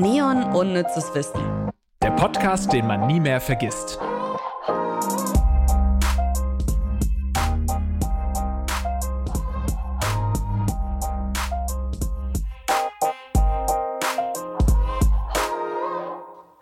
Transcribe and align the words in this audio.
Neon 0.00 0.44
Unnützes 0.54 1.12
Wissen. 1.12 1.40
Der 2.00 2.12
Podcast, 2.12 2.72
den 2.72 2.86
man 2.86 3.08
nie 3.08 3.18
mehr 3.18 3.40
vergisst. 3.40 3.98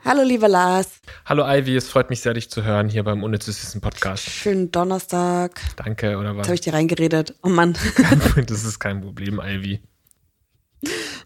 Hallo, 0.02 0.22
lieber 0.22 0.48
Lars. 0.48 1.02
Hallo 1.26 1.44
Ivy, 1.46 1.76
es 1.76 1.90
freut 1.90 2.08
mich 2.08 2.22
sehr, 2.22 2.32
dich 2.32 2.48
zu 2.48 2.64
hören 2.64 2.88
hier 2.88 3.04
beim 3.04 3.22
Unnützes 3.22 3.62
Wissen 3.62 3.82
Podcast. 3.82 4.30
Schönen 4.30 4.72
Donnerstag. 4.72 5.60
Danke, 5.76 6.16
oder 6.16 6.30
was? 6.30 6.38
Jetzt 6.38 6.46
habe 6.46 6.54
ich 6.54 6.60
dir 6.62 6.72
reingeredet. 6.72 7.34
Oh 7.42 7.50
Mann. 7.50 7.76
das 8.46 8.64
ist 8.64 8.78
kein 8.78 9.02
Problem, 9.02 9.42
Ivy. 9.44 9.82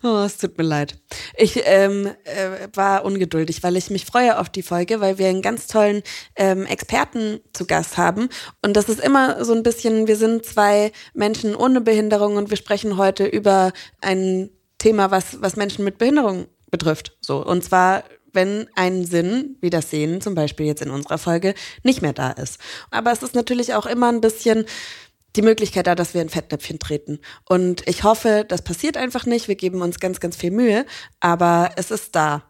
Oh, 0.03 0.23
es 0.25 0.39
tut 0.39 0.57
mir 0.57 0.65
leid. 0.65 0.99
Ich 1.37 1.61
ähm, 1.65 2.09
äh, 2.25 2.69
war 2.75 3.05
ungeduldig, 3.05 3.63
weil 3.63 3.77
ich 3.77 3.91
mich 3.91 4.07
freue 4.07 4.39
auf 4.39 4.49
die 4.49 4.63
Folge, 4.63 5.01
weil 5.01 5.19
wir 5.19 5.29
einen 5.29 5.43
ganz 5.43 5.67
tollen 5.67 6.03
ähm, 6.37 6.65
Experten 6.65 7.41
zu 7.53 7.67
Gast 7.67 7.99
haben. 7.99 8.31
Und 8.63 8.77
das 8.77 8.89
ist 8.89 9.01
immer 9.01 9.45
so 9.45 9.53
ein 9.53 9.63
bisschen, 9.63 10.07
wir 10.07 10.17
sind 10.17 10.47
zwei 10.47 10.93
Menschen 11.13 11.55
ohne 11.55 11.83
Behinderung 11.83 12.37
und 12.37 12.49
wir 12.49 12.57
sprechen 12.57 12.97
heute 12.97 13.27
über 13.27 13.73
ein 14.01 14.49
Thema, 14.79 15.11
was, 15.11 15.43
was 15.43 15.57
Menschen 15.57 15.85
mit 15.85 15.99
Behinderung 15.99 16.47
betrifft. 16.71 17.19
So. 17.21 17.45
Und 17.45 17.63
zwar 17.63 18.05
wenn 18.33 18.69
ein 18.77 19.05
Sinn, 19.05 19.57
wie 19.61 19.71
das 19.71 19.91
Sehen 19.91 20.21
zum 20.21 20.35
Beispiel 20.35 20.67
jetzt 20.67 20.83
in 20.83 20.91
unserer 20.91 21.19
Folge, 21.19 21.55
nicht 21.83 22.03
mehr 22.03 22.13
da 22.13 22.31
ist. 22.31 22.59
Aber 22.91 23.11
es 23.13 23.23
ist 23.23 23.35
natürlich 23.35 23.75
auch 23.75 23.87
immer 23.87 24.09
ein 24.09 24.21
bisschen 24.21 24.67
die 25.37 25.43
Möglichkeit 25.43 25.87
da, 25.87 25.95
dass 25.95 26.15
wir 26.15 26.23
in 26.23 26.29
Fettnäpfchen 26.29 26.79
treten. 26.79 27.21
Und 27.49 27.87
ich 27.87 28.05
hoffe, 28.05 28.45
das 28.47 28.63
passiert 28.63 28.97
einfach 28.97 29.27
nicht. 29.27 29.49
Wir 29.49 29.57
geben 29.57 29.83
uns 29.83 30.01
ganz, 30.01 30.21
ganz 30.21 30.37
viel 30.37 30.51
Mühe, 30.51 30.87
aber 31.21 31.73
es 31.77 31.91
ist 31.91 32.17
da. 32.17 32.50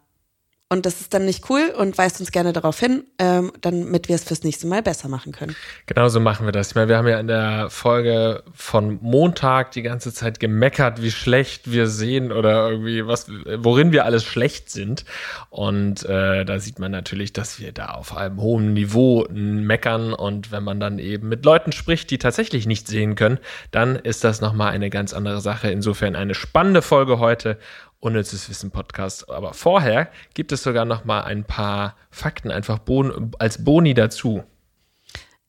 Und 0.71 0.85
das 0.85 1.01
ist 1.01 1.13
dann 1.13 1.25
nicht 1.25 1.49
cool 1.49 1.73
und 1.77 1.97
weist 1.97 2.21
uns 2.21 2.31
gerne 2.31 2.53
darauf 2.53 2.79
hin, 2.79 3.03
ähm, 3.19 3.51
damit 3.59 4.07
wir 4.07 4.15
es 4.15 4.23
fürs 4.23 4.45
nächste 4.45 4.67
Mal 4.67 4.81
besser 4.81 5.09
machen 5.09 5.33
können. 5.33 5.53
Genau 5.85 6.07
so 6.07 6.21
machen 6.21 6.45
wir 6.45 6.53
das. 6.53 6.69
Ich 6.69 6.75
meine, 6.75 6.87
wir 6.87 6.97
haben 6.97 7.09
ja 7.09 7.19
in 7.19 7.27
der 7.27 7.69
Folge 7.69 8.41
von 8.53 8.97
Montag 9.01 9.71
die 9.71 9.81
ganze 9.81 10.13
Zeit 10.13 10.39
gemeckert, 10.39 11.01
wie 11.01 11.11
schlecht 11.11 11.73
wir 11.73 11.87
sehen 11.87 12.31
oder 12.31 12.69
irgendwie 12.69 13.05
was, 13.05 13.27
worin 13.57 13.91
wir 13.91 14.05
alles 14.05 14.23
schlecht 14.23 14.69
sind. 14.69 15.03
Und 15.49 16.05
äh, 16.05 16.45
da 16.45 16.57
sieht 16.59 16.79
man 16.79 16.93
natürlich, 16.93 17.33
dass 17.33 17.59
wir 17.59 17.73
da 17.73 17.87
auf 17.87 18.15
einem 18.15 18.39
hohen 18.39 18.71
Niveau 18.71 19.27
meckern. 19.29 20.13
Und 20.13 20.53
wenn 20.53 20.63
man 20.63 20.79
dann 20.79 20.99
eben 20.99 21.27
mit 21.27 21.43
Leuten 21.43 21.73
spricht, 21.73 22.09
die 22.11 22.17
tatsächlich 22.17 22.65
nicht 22.65 22.87
sehen 22.87 23.15
können, 23.15 23.39
dann 23.71 23.97
ist 23.97 24.23
das 24.23 24.39
nochmal 24.39 24.71
eine 24.71 24.89
ganz 24.89 25.13
andere 25.13 25.41
Sache. 25.41 25.69
Insofern 25.69 26.15
eine 26.15 26.33
spannende 26.33 26.81
Folge 26.81 27.19
heute. 27.19 27.57
Unnützes 28.01 28.49
Wissen 28.49 28.71
Podcast. 28.71 29.29
Aber 29.29 29.53
vorher 29.53 30.09
gibt 30.33 30.51
es 30.51 30.63
sogar 30.63 30.85
noch 30.85 31.05
mal 31.05 31.21
ein 31.21 31.45
paar 31.45 31.95
Fakten 32.09 32.51
einfach 32.51 32.79
bon 32.79 33.31
als 33.39 33.63
Boni 33.63 33.93
dazu. 33.93 34.43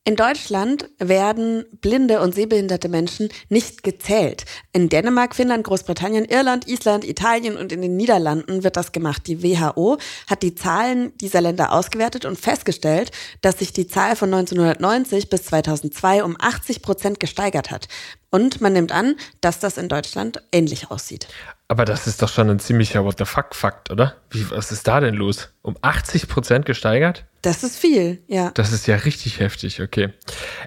In 0.05 0.17
Deutschland 0.17 0.89
werden 0.99 1.65
blinde 1.81 2.21
und 2.23 2.35
sehbehinderte 2.35 2.89
Menschen 2.89 3.29
nicht 3.49 3.85
gezählt. 3.85 4.47
In 4.73 4.89
Dänemark, 4.89 5.37
Finnland, 5.37 5.63
Großbritannien, 5.63 6.25
Irland, 6.25 6.67
Island, 6.67 7.05
Italien 7.05 7.57
und 7.57 7.71
in 7.71 7.83
den 7.83 7.97
Niederlanden 7.97 8.65
wird 8.65 8.77
das 8.77 8.91
gemacht. 8.91 9.29
Die 9.29 9.45
WHO 9.45 9.99
hat 10.27 10.43
die 10.43 10.57
Zahlen 10.57 11.17
dieser 11.19 11.41
Länder 11.41 11.71
ausgewertet 11.71 12.25
und 12.25 12.37
festgestellt, 12.37 13.13
dass 13.43 13.61
sich 13.61 13.73
die 13.73 13.87
Zahl 13.87 14.17
von 14.17 14.35
1990 14.35 15.31
bis 15.31 15.45
2002 15.45 16.25
um 16.25 16.37
80 16.37 16.83
Prozent 16.83 17.21
gesteigert 17.21 17.71
hat. 17.71 17.87
Und 18.31 18.61
man 18.61 18.73
nimmt 18.73 18.91
an, 18.91 19.15
dass 19.41 19.61
das 19.61 19.79
in 19.79 19.89
Deutschland 19.89 20.43
ähnlich 20.51 20.91
aussieht. 20.91 21.29
Aber 21.69 21.85
das 21.85 22.09
ist 22.09 22.21
doch 22.23 22.29
schon 22.29 22.51
ein 22.51 22.59
ziemlicher 22.59 23.05
What 23.05 23.19
the 23.19 23.25
fuck-Fakt, 23.25 23.93
oder? 23.93 24.17
Wie, 24.31 24.51
was 24.51 24.73
ist 24.73 24.89
da 24.89 24.99
denn 24.99 25.15
los? 25.15 25.51
Um 25.63 25.77
80 25.81 26.27
Prozent 26.27 26.67
gesteigert? 26.67 27.25
Das 27.43 27.65
ist 27.65 27.77
viel, 27.77 28.23
ja. 28.29 28.53
Das 28.55 28.73
ist 28.73 28.87
ja 28.87 28.95
richtig 28.95 29.41
heftig, 29.41 29.83
okay. 29.83 30.11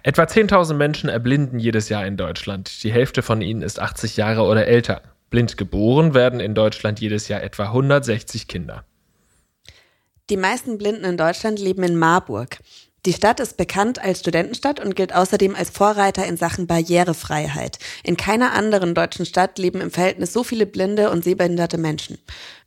Etwa 0.04 0.24
10.000 0.24 0.74
Menschen 0.74 1.10
erblinden 1.10 1.58
jedes 1.58 1.88
Jahr 1.88 2.06
in 2.06 2.18
Deutschland. 2.18 2.84
Die 2.84 2.92
Hälfte 2.92 3.22
von 3.22 3.42
ihnen 3.42 3.62
ist 3.62 3.80
80 3.80 4.18
Jahre 4.18 4.42
oder 4.42 4.68
älter. 4.68 5.02
Blind 5.30 5.56
geboren 5.56 6.14
werden 6.14 6.42
in 6.42 6.54
Deutschland 6.54 7.00
jedes 7.00 7.30
Jahr 7.30 7.42
etwa 7.42 7.66
160 7.66 8.48
Kinder. 8.50 8.84
Die 10.30 10.38
meisten 10.38 10.78
Blinden 10.78 11.06
in 11.06 11.18
Deutschland 11.18 11.60
leben 11.60 11.84
in 11.84 11.96
Marburg. 11.96 12.58
Die 13.06 13.14
Stadt 13.14 13.40
ist 13.40 13.56
bekannt 13.56 14.00
als 14.00 14.22
Studentenstadt 14.22 14.84
und 14.84 14.96
gilt 14.96 15.14
außerdem 15.14 15.56
als 15.56 15.70
Vorreiter 15.70 16.26
in 16.26 16.38
Sachen 16.38 16.66
Barrierefreiheit. 16.66 17.78
In 18.04 18.18
keiner 18.18 18.54
anderen 18.54 18.96
deutschen 18.96 19.28
Stadt 19.28 19.60
leben 19.60 19.80
im 19.80 19.92
Verhältnis 19.92 20.34
so 20.34 20.44
viele 20.44 20.66
blinde 20.66 21.12
und 21.12 21.24
sehbehinderte 21.24 21.78
Menschen. 21.78 22.18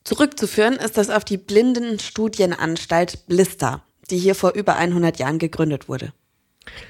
Zurückzuführen 0.04 0.76
ist 0.76 0.96
das 0.96 1.10
auf 1.10 1.25
die 1.25 1.38
Blindenstudienanstalt 1.38 3.26
Blister, 3.26 3.82
die 4.10 4.19
hier 4.19 4.34
vor 4.34 4.54
über 4.54 4.76
100 4.76 5.19
Jahren 5.19 5.38
gegründet 5.38 5.88
wurde. 5.88 6.12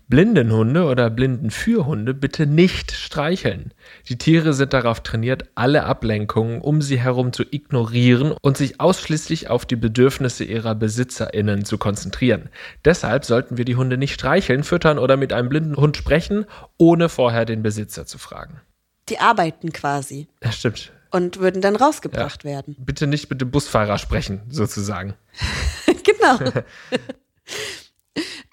Blindenhunde 0.09 0.85
oder 0.85 1.11
Blindenführhunde 1.11 2.15
bitte 2.15 2.47
nicht 2.47 2.93
streicheln. 2.93 3.73
Die 4.09 4.17
Tiere 4.17 4.53
sind 4.53 4.73
darauf 4.73 5.03
trainiert, 5.03 5.45
alle 5.55 5.85
Ablenkungen 5.85 6.61
um 6.61 6.83
sie 6.83 6.99
herum 6.99 7.33
zu 7.33 7.45
ignorieren 7.49 8.33
und 8.41 8.57
sich 8.57 8.81
ausschließlich 8.81 9.51
auf 9.51 9.67
die 9.67 9.77
Bedürfnisse 9.77 10.45
ihrer 10.45 10.75
BesitzerInnen 10.75 11.65
zu 11.65 11.79
konzentrieren. 11.79 12.49
Deshalb 12.85 13.25
sollten 13.25 13.57
wir 13.59 13.65
die 13.65 13.77
Hunde 13.77 13.99
nicht 13.99 14.15
streicheln, 14.15 14.65
füttern 14.65 14.99
oder 14.99 15.17
mit 15.17 15.33
einem 15.33 15.49
blinden 15.49 15.77
Hund 15.77 15.97
sprechen, 15.97 16.47
ohne 16.77 17.09
vorher 17.09 17.45
den 17.45 17.63
Besitzer 17.63 18.07
zu 18.07 18.19
fragen. 18.19 18.61
Die 19.09 19.21
arbeiten 19.21 19.73
quasi. 19.73 20.29
Ja, 20.43 20.53
stimmt. 20.53 20.93
Und 21.11 21.39
würden 21.39 21.63
dann 21.63 21.77
rausgebracht 21.77 22.45
ja. 22.45 22.51
werden. 22.51 22.77
Bitte 22.79 23.07
nicht 23.07 23.31
mit 23.31 23.41
dem 23.41 23.51
Busfahrer 23.51 23.97
sprechen, 23.97 24.43
sozusagen. 24.51 25.15
genau. 26.13 26.39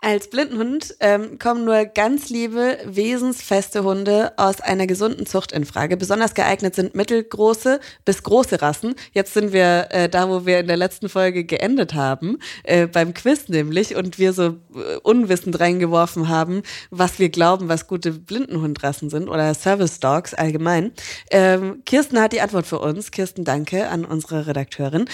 Als 0.06 0.28
Blindenhund 0.28 0.94
ähm, 1.00 1.40
kommen 1.40 1.66
nur 1.66 1.84
ganz 1.86 2.30
liebe, 2.30 2.78
wesensfeste 2.86 3.84
Hunde 3.84 4.34
aus 4.38 4.62
einer 4.62 4.86
gesunden 4.86 5.26
Zucht 5.26 5.52
in 5.52 5.66
Frage. 5.66 5.98
Besonders 5.98 6.36
geeignet 6.36 6.76
sind 6.76 6.94
mittelgroße 6.94 7.80
bis 8.06 8.22
große 8.22 8.62
Rassen. 8.62 8.94
Jetzt 9.14 9.34
sind 9.34 9.52
wir 9.52 9.88
äh, 9.90 10.08
da, 10.08 10.30
wo 10.30 10.46
wir 10.46 10.60
in 10.60 10.68
der 10.68 10.78
letzten 10.78 11.10
Folge 11.10 11.44
geendet 11.44 11.96
haben, 11.96 12.38
äh, 12.66 12.86
beim 12.86 13.16
Quiz 13.16 13.50
nämlich, 13.50 13.96
und 13.96 14.20
wir 14.20 14.34
so 14.34 14.50
äh, 14.76 14.98
unwissend 15.02 15.60
reingeworfen 15.60 16.30
haben, 16.30 16.62
was 16.92 17.18
wir 17.18 17.30
glauben, 17.30 17.68
was 17.68 17.88
gute 17.88 18.12
Blindenhundrassen 18.12 19.10
sind 19.10 19.28
oder 19.28 19.56
Service 19.56 20.00
Dogs 20.00 20.36
allgemein. 20.36 20.92
Ähm, 21.32 21.82
Kirsten 21.84 22.22
hat 22.22 22.32
die 22.32 22.42
Antwort 22.42 22.68
für 22.68 22.78
uns. 22.78 23.10
Kirsten, 23.10 23.44
danke 23.44 23.90
an 23.90 24.06
unsere 24.06 24.46
Redakteurin. 24.46 25.06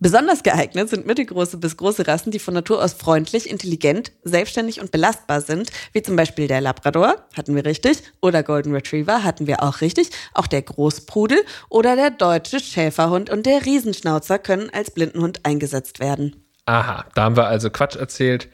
Besonders 0.00 0.42
geeignet 0.42 0.90
sind 0.90 1.06
mittelgroße 1.06 1.56
bis 1.58 1.76
große 1.76 2.08
Rassen, 2.08 2.32
die 2.32 2.40
von 2.40 2.54
Natur 2.54 2.82
aus 2.82 2.94
freundlich, 2.94 3.48
intelligent, 3.48 4.10
selbstständig 4.40 4.80
und 4.80 4.90
belastbar 4.90 5.42
sind, 5.42 5.70
wie 5.92 6.00
zum 6.00 6.16
Beispiel 6.16 6.48
der 6.48 6.62
Labrador, 6.62 7.16
hatten 7.36 7.54
wir 7.54 7.66
richtig, 7.66 8.02
oder 8.22 8.42
Golden 8.42 8.72
Retriever, 8.72 9.22
hatten 9.22 9.46
wir 9.46 9.62
auch 9.62 9.82
richtig, 9.82 10.08
auch 10.32 10.46
der 10.46 10.62
Großpudel 10.62 11.44
oder 11.68 11.94
der 11.94 12.10
deutsche 12.10 12.58
Schäferhund 12.58 13.28
und 13.28 13.44
der 13.44 13.66
Riesenschnauzer 13.66 14.38
können 14.38 14.70
als 14.70 14.92
Blindenhund 14.92 15.44
eingesetzt 15.44 16.00
werden. 16.00 16.42
Aha, 16.64 17.04
da 17.14 17.22
haben 17.24 17.36
wir 17.36 17.48
also 17.48 17.68
Quatsch 17.68 17.96
erzählt. 17.96 18.48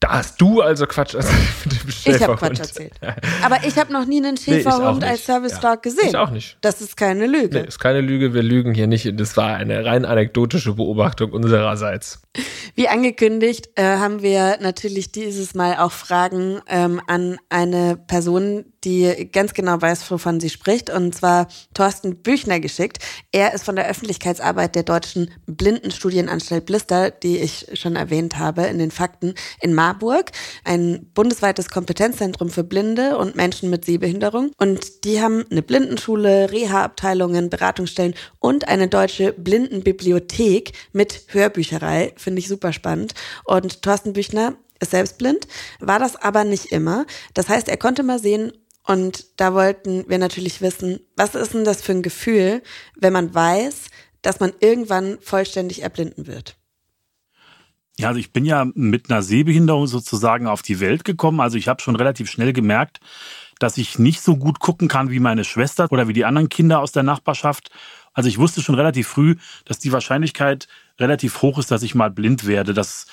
Da 0.00 0.10
hast 0.10 0.40
du 0.40 0.60
also 0.60 0.86
Quatsch 0.86 1.14
erzählt 1.14 1.38
mit 1.64 1.82
dem 1.82 1.88
Ich 1.88 2.22
habe 2.22 2.36
Quatsch 2.36 2.60
erzählt. 2.60 2.92
Aber 3.42 3.64
ich 3.66 3.78
habe 3.78 3.90
noch 3.92 4.04
nie 4.04 4.18
einen 4.18 4.36
Schäferhund 4.36 5.00
nee, 5.00 5.06
als 5.06 5.24
Service 5.24 5.54
Dog 5.54 5.64
ja. 5.64 5.76
gesehen. 5.76 6.08
Ich 6.08 6.16
auch 6.16 6.30
nicht. 6.30 6.58
Das 6.60 6.82
ist 6.82 6.98
keine 6.98 7.26
Lüge. 7.26 7.60
Nee, 7.60 7.66
ist 7.66 7.78
keine 7.78 8.02
Lüge. 8.02 8.34
Wir 8.34 8.42
lügen 8.42 8.74
hier 8.74 8.86
nicht. 8.86 9.18
Das 9.18 9.38
war 9.38 9.56
eine 9.56 9.86
rein 9.86 10.04
anekdotische 10.04 10.74
Beobachtung 10.74 11.32
unsererseits. 11.32 12.20
Wie 12.74 12.88
angekündigt 12.88 13.70
äh, 13.76 13.82
haben 13.82 14.20
wir 14.20 14.58
natürlich 14.60 15.12
dieses 15.12 15.54
Mal 15.54 15.76
auch 15.78 15.92
Fragen 15.92 16.60
ähm, 16.68 17.00
an 17.06 17.38
eine 17.48 17.96
Person, 17.96 18.66
die 18.86 19.28
ganz 19.32 19.52
genau 19.52 19.82
weiß, 19.82 20.08
wovon 20.10 20.40
sie 20.40 20.48
spricht, 20.48 20.88
und 20.90 21.14
zwar 21.14 21.48
Thorsten 21.74 22.22
Büchner 22.22 22.60
geschickt. 22.60 22.98
Er 23.32 23.52
ist 23.52 23.64
von 23.64 23.76
der 23.76 23.88
Öffentlichkeitsarbeit 23.88 24.76
der 24.76 24.84
Deutschen 24.84 25.32
Blindenstudienanstalt 25.46 26.64
Blister, 26.64 27.10
die 27.10 27.38
ich 27.38 27.66
schon 27.74 27.96
erwähnt 27.96 28.38
habe 28.38 28.62
in 28.62 28.78
den 28.78 28.92
Fakten, 28.92 29.34
in 29.60 29.74
Marburg, 29.74 30.30
ein 30.64 31.10
bundesweites 31.12 31.68
Kompetenzzentrum 31.68 32.48
für 32.48 32.62
Blinde 32.62 33.18
und 33.18 33.34
Menschen 33.34 33.70
mit 33.70 33.84
Sehbehinderung. 33.84 34.52
Und 34.56 35.04
die 35.04 35.20
haben 35.20 35.44
eine 35.50 35.62
Blindenschule, 35.62 36.52
Reha-Abteilungen, 36.52 37.50
Beratungsstellen 37.50 38.14
und 38.38 38.68
eine 38.68 38.86
deutsche 38.86 39.32
Blindenbibliothek 39.32 40.72
mit 40.92 41.24
Hörbücherei. 41.28 42.12
Finde 42.16 42.38
ich 42.38 42.46
super 42.46 42.72
spannend. 42.72 43.14
Und 43.44 43.82
Thorsten 43.82 44.12
Büchner 44.12 44.54
ist 44.80 44.90
selbst 44.90 45.18
blind, 45.18 45.46
war 45.80 45.98
das 45.98 46.16
aber 46.16 46.44
nicht 46.44 46.66
immer. 46.66 47.06
Das 47.34 47.48
heißt, 47.48 47.68
er 47.68 47.76
konnte 47.76 48.02
mal 48.02 48.18
sehen, 48.18 48.52
und 48.86 49.26
da 49.36 49.52
wollten 49.52 50.08
wir 50.08 50.18
natürlich 50.18 50.60
wissen, 50.60 51.00
was 51.16 51.34
ist 51.34 51.54
denn 51.54 51.64
das 51.64 51.82
für 51.82 51.92
ein 51.92 52.02
Gefühl, 52.02 52.62
wenn 52.94 53.12
man 53.12 53.34
weiß, 53.34 53.88
dass 54.22 54.40
man 54.40 54.52
irgendwann 54.60 55.18
vollständig 55.20 55.82
erblinden 55.82 56.26
wird? 56.26 56.56
Ja, 57.98 58.08
also 58.08 58.20
ich 58.20 58.32
bin 58.32 58.44
ja 58.44 58.66
mit 58.74 59.10
einer 59.10 59.22
Sehbehinderung 59.22 59.86
sozusagen 59.86 60.46
auf 60.46 60.62
die 60.62 60.80
Welt 60.80 61.04
gekommen. 61.04 61.40
Also 61.40 61.56
ich 61.56 61.66
habe 61.66 61.82
schon 61.82 61.96
relativ 61.96 62.30
schnell 62.30 62.52
gemerkt, 62.52 63.00
dass 63.58 63.78
ich 63.78 63.98
nicht 63.98 64.20
so 64.20 64.36
gut 64.36 64.60
gucken 64.60 64.86
kann 64.86 65.10
wie 65.10 65.20
meine 65.20 65.44
Schwester 65.44 65.88
oder 65.90 66.06
wie 66.06 66.12
die 66.12 66.26
anderen 66.26 66.48
Kinder 66.48 66.80
aus 66.80 66.92
der 66.92 67.02
Nachbarschaft. 67.02 67.70
Also 68.12 68.28
ich 68.28 68.38
wusste 68.38 68.62
schon 68.62 68.74
relativ 68.74 69.08
früh, 69.08 69.36
dass 69.64 69.78
die 69.78 69.92
Wahrscheinlichkeit 69.92 70.68
relativ 70.98 71.42
hoch 71.42 71.58
ist, 71.58 71.70
dass 71.70 71.82
ich 71.82 71.94
mal 71.94 72.10
blind 72.10 72.46
werde. 72.46 72.74
Das 72.74 73.06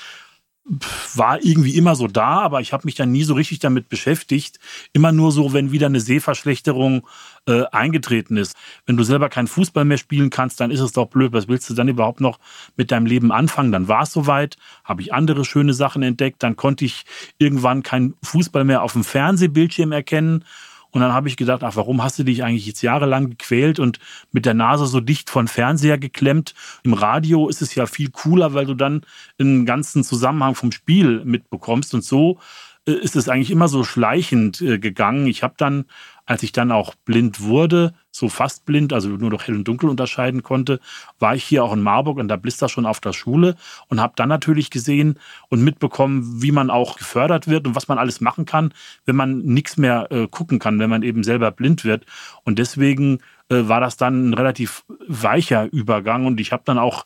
war 1.16 1.44
irgendwie 1.44 1.76
immer 1.76 1.96
so 1.96 2.08
da, 2.08 2.40
aber 2.40 2.62
ich 2.62 2.72
habe 2.72 2.86
mich 2.86 2.96
dann 2.96 3.12
nie 3.12 3.24
so 3.24 3.34
richtig 3.34 3.60
damit 3.60 3.90
beschäftigt. 3.90 4.60
Immer 4.94 5.12
nur 5.12 5.34
so, 5.34 5.52
wenn 5.52 5.74
wieder 5.74 5.88
eine 5.88 6.00
Sehverschlechterung 6.00 7.06
äh, 7.48 7.64
eingetreten 7.72 8.38
ist. 8.38 8.56
Wenn 8.86 8.96
du 8.96 9.04
selber 9.04 9.28
keinen 9.28 9.48
Fußball 9.48 9.84
mehr 9.84 9.98
spielen 9.98 10.30
kannst, 10.30 10.62
dann 10.62 10.72
ist 10.72 10.80
es 10.80 10.94
doch 10.94 11.08
blöd. 11.08 11.34
Was 11.34 11.50
willst 11.50 11.70
du 11.70 11.74
dann 11.74 11.90
überhaupt 11.90 12.22
noch 12.22 12.40
mit 12.78 12.92
deinem 12.92 13.06
Leben 13.06 13.34
anfangen? 13.34 13.74
Dann 13.74 13.90
war 13.90 14.04
es 14.04 14.14
soweit, 14.14 14.56
habe 14.86 15.02
ich 15.02 15.14
andere 15.14 15.44
schöne 15.44 15.74
Sachen 15.74 16.02
entdeckt. 16.02 16.42
Dann 16.42 16.56
konnte 16.56 16.86
ich 16.86 17.04
irgendwann 17.38 17.84
keinen 17.84 18.14
Fußball 18.24 18.64
mehr 18.64 18.84
auf 18.84 18.94
dem 18.94 19.04
Fernsehbildschirm 19.04 19.92
erkennen 19.92 20.46
und 20.94 21.02
dann 21.02 21.12
habe 21.12 21.28
ich 21.28 21.38
gedacht, 21.38 21.64
ach, 21.64 21.76
warum 21.76 22.04
hast 22.04 22.20
du 22.20 22.24
dich 22.24 22.44
eigentlich 22.44 22.68
jetzt 22.68 22.84
jahrelang 22.84 23.32
gequält 23.32 23.80
und 23.80 23.98
mit 24.32 24.46
der 24.46 24.54
Nase 24.54 24.86
so 24.86 25.00
dicht 25.00 25.28
von 25.28 25.48
Fernseher 25.48 25.98
geklemmt? 25.98 26.54
Im 26.84 26.94
Radio 26.94 27.50
ist 27.50 27.64
es 27.64 27.74
ja 27.74 27.88
viel 27.88 28.12
cooler, 28.12 28.54
weil 28.54 28.68
du 28.68 28.76
dann 28.76 29.02
einen 29.40 29.66
ganzen 29.66 30.04
Zusammenhang 30.04 30.54
vom 30.54 30.72
Spiel 30.72 31.26
mitbekommst. 31.26 31.96
Und 31.96 32.04
so 32.04 32.38
ist 32.86 33.16
es 33.16 33.30
eigentlich 33.30 33.52
immer 33.52 33.68
so 33.68 33.84
schleichend 33.84 34.62
äh, 34.62 34.80
gegangen. 34.80 35.28
Ich 35.28 35.44
habe 35.44 35.56
dann 35.58 35.86
als 36.26 36.44
ich 36.44 36.52
dann 36.52 36.72
auch 36.72 36.96
blind 36.96 37.42
wurde, 37.42 37.94
so 38.12 38.30
fast 38.30 38.66
blind, 38.66 38.94
also 38.94 39.10
nur 39.10 39.30
noch 39.30 39.44
hell 39.44 39.56
und 39.56 39.68
dunkel 39.68 39.90
unterscheiden 39.90 40.42
konnte, 40.42 40.80
war 41.20 41.36
ich 41.36 41.44
hier 41.44 41.64
auch 41.64 41.74
in 41.74 41.82
Marburg 41.82 42.20
in 42.20 42.28
der 42.28 42.38
Blister 42.38 42.70
schon 42.70 42.86
auf 42.86 43.02
der 43.02 43.14
Schule 43.14 43.56
und 43.90 44.00
habe 44.00 44.14
dann 44.16 44.30
natürlich 44.30 44.70
gesehen 44.70 45.20
und 45.50 45.64
mitbekommen, 45.64 46.42
wie 46.42 46.52
man 46.52 46.70
auch 46.70 46.98
gefördert 46.98 47.48
wird 47.48 47.68
und 47.68 47.76
was 47.76 47.88
man 47.88 47.98
alles 47.98 48.22
machen 48.22 48.46
kann, 48.46 48.74
wenn 49.06 49.16
man 49.16 49.40
nichts 49.40 49.78
mehr 49.78 50.12
äh, 50.12 50.28
gucken 50.28 50.60
kann, 50.60 50.80
wenn 50.80 50.90
man 50.90 51.04
eben 51.04 51.24
selber 51.24 51.52
blind 51.52 51.84
wird. 51.84 52.06
Und 52.44 52.58
deswegen 52.58 53.20
äh, 53.50 53.68
war 53.68 53.82
das 53.82 53.98
dann 53.98 54.30
ein 54.30 54.34
relativ 54.34 54.86
weicher 55.08 55.72
Übergang 55.72 56.26
und 56.26 56.40
ich 56.40 56.54
habe 56.54 56.64
dann 56.66 56.78
auch 56.78 57.06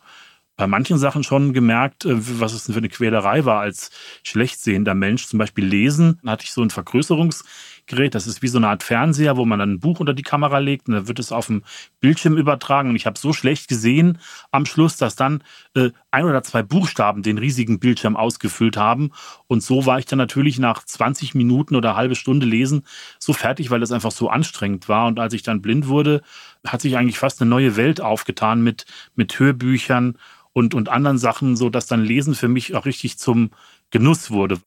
bei 0.57 0.67
manchen 0.67 0.97
Sachen 0.97 1.23
schon 1.23 1.53
gemerkt, 1.53 2.05
äh, 2.05 2.15
was 2.39 2.53
es 2.53 2.65
für 2.65 2.77
eine 2.77 2.89
Quälerei 2.89 3.45
war 3.45 3.61
als 3.61 3.91
schlecht 4.23 4.59
sehender 4.59 4.95
Mensch. 4.95 5.27
Zum 5.27 5.39
Beispiel 5.39 5.65
lesen, 5.65 6.19
hatte 6.25 6.43
ich 6.43 6.51
so 6.51 6.61
ein 6.61 6.71
Vergrößerungs 6.71 7.45
Gerät. 7.87 8.15
Das 8.15 8.27
ist 8.27 8.41
wie 8.41 8.47
so 8.47 8.57
eine 8.57 8.69
Art 8.69 8.83
Fernseher, 8.83 9.37
wo 9.37 9.45
man 9.45 9.59
dann 9.59 9.73
ein 9.73 9.79
Buch 9.79 9.99
unter 9.99 10.13
die 10.13 10.23
Kamera 10.23 10.59
legt 10.59 10.87
und 10.87 10.93
dann 10.93 11.07
wird 11.07 11.19
es 11.19 11.31
auf 11.31 11.47
dem 11.47 11.63
Bildschirm 11.99 12.37
übertragen. 12.37 12.89
Und 12.89 12.95
ich 12.95 13.05
habe 13.05 13.17
so 13.17 13.33
schlecht 13.33 13.67
gesehen 13.67 14.19
am 14.51 14.65
Schluss, 14.65 14.97
dass 14.97 15.15
dann 15.15 15.43
äh, 15.75 15.89
ein 16.11 16.25
oder 16.25 16.43
zwei 16.43 16.63
Buchstaben 16.63 17.23
den 17.23 17.37
riesigen 17.37 17.79
Bildschirm 17.79 18.15
ausgefüllt 18.15 18.77
haben. 18.77 19.11
Und 19.47 19.63
so 19.63 19.85
war 19.85 19.99
ich 19.99 20.05
dann 20.05 20.17
natürlich 20.17 20.59
nach 20.59 20.83
20 20.83 21.33
Minuten 21.33 21.75
oder 21.75 21.95
halbe 21.95 22.15
Stunde 22.15 22.45
lesen 22.45 22.83
so 23.19 23.33
fertig, 23.33 23.69
weil 23.69 23.79
das 23.79 23.91
einfach 23.91 24.11
so 24.11 24.29
anstrengend 24.29 24.89
war. 24.89 25.07
Und 25.07 25.19
als 25.19 25.33
ich 25.33 25.43
dann 25.43 25.61
blind 25.61 25.87
wurde, 25.87 26.21
hat 26.65 26.81
sich 26.81 26.97
eigentlich 26.97 27.19
fast 27.19 27.41
eine 27.41 27.49
neue 27.49 27.75
Welt 27.75 28.01
aufgetan 28.01 28.61
mit, 28.61 28.85
mit 29.15 29.39
Hörbüchern 29.39 30.17
und, 30.53 30.73
und 30.73 30.89
anderen 30.89 31.17
Sachen, 31.17 31.55
so 31.55 31.69
dass 31.69 31.85
dann 31.85 32.03
Lesen 32.03 32.35
für 32.35 32.47
mich 32.47 32.75
auch 32.75 32.85
richtig 32.85 33.17
zum 33.17 33.51
Genuss 33.91 34.31
wurde. 34.31 34.59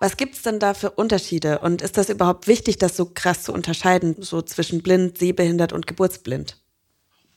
Was 0.00 0.16
gibt 0.16 0.34
es 0.34 0.42
denn 0.42 0.58
da 0.58 0.72
für 0.72 0.90
Unterschiede? 0.90 1.58
Und 1.58 1.82
ist 1.82 1.98
das 1.98 2.08
überhaupt 2.08 2.46
wichtig, 2.46 2.78
das 2.78 2.96
so 2.96 3.04
krass 3.04 3.42
zu 3.42 3.52
unterscheiden, 3.52 4.16
so 4.20 4.40
zwischen 4.40 4.82
blind, 4.82 5.18
sehbehindert 5.18 5.74
und 5.74 5.86
geburtsblind? 5.86 6.56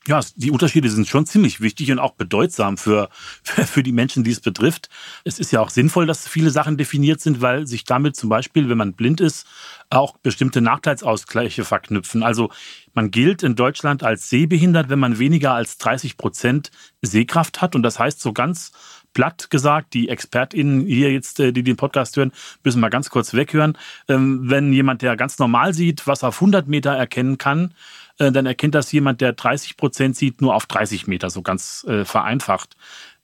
Ja, 0.06 0.22
die 0.36 0.52
Unterschiede 0.52 0.90
sind 0.90 1.08
schon 1.08 1.26
ziemlich 1.26 1.62
wichtig 1.62 1.90
und 1.92 2.00
auch 2.00 2.14
bedeutsam 2.14 2.78
für, 2.78 3.10
für 3.44 3.84
die 3.84 3.92
Menschen, 3.92 4.24
die 4.24 4.32
es 4.32 4.40
betrifft. 4.40 4.90
Es 5.26 5.40
ist 5.40 5.52
ja 5.52 5.60
auch 5.60 5.70
sinnvoll, 5.70 6.06
dass 6.06 6.28
viele 6.28 6.52
Sachen 6.52 6.78
definiert 6.78 7.20
sind, 7.20 7.42
weil 7.42 7.68
sich 7.68 7.84
damit 7.84 8.16
zum 8.16 8.30
Beispiel, 8.30 8.70
wenn 8.70 8.78
man 8.78 8.94
blind 8.94 9.20
ist, 9.20 9.46
auch 9.90 10.18
bestimmte 10.18 10.62
Nachteilsausgleiche 10.62 11.66
verknüpfen. 11.66 12.24
Also 12.24 12.50
man 12.94 13.12
gilt 13.12 13.44
in 13.44 13.56
Deutschland 13.56 14.04
als 14.04 14.30
sehbehindert, 14.30 14.88
wenn 14.88 15.00
man 15.00 15.20
weniger 15.20 15.54
als 15.54 15.78
30 15.78 16.18
Prozent 16.18 16.72
Sehkraft 17.02 17.62
hat. 17.62 17.76
Und 17.76 17.84
das 17.84 18.00
heißt 18.00 18.22
so 18.22 18.32
ganz 18.32 18.72
platt 19.14 19.50
gesagt, 19.50 19.94
die 19.94 20.10
ExpertInnen 20.10 20.86
hier 20.86 21.12
jetzt, 21.12 21.40
äh, 21.40 21.52
die 21.52 21.64
den 21.64 21.76
Podcast 21.76 22.18
hören, 22.18 22.32
müssen 22.64 22.80
mal 22.80 22.90
ganz 22.90 23.10
kurz 23.10 23.34
weghören. 23.34 23.78
Ähm, 24.08 24.50
wenn 24.50 24.74
jemand, 24.74 25.02
der 25.02 25.16
ganz 25.16 25.40
normal 25.40 25.74
sieht, 25.74 26.08
was 26.08 26.24
auf 26.24 26.36
100 26.36 26.68
Meter 26.68 26.92
erkennen 26.92 27.38
kann, 27.38 27.74
äh, 28.20 28.32
dann 28.32 28.46
erkennt 28.46 28.76
das 28.76 28.92
jemand, 28.92 29.22
der 29.22 29.34
30 29.34 29.78
Prozent 29.78 30.16
sieht, 30.16 30.42
nur 30.42 30.56
auf 30.56 30.66
30 30.66 31.08
Meter, 31.08 31.30
so 31.30 31.42
ganz 31.42 31.86
äh, 31.88 32.06
vereinfacht 32.06 32.76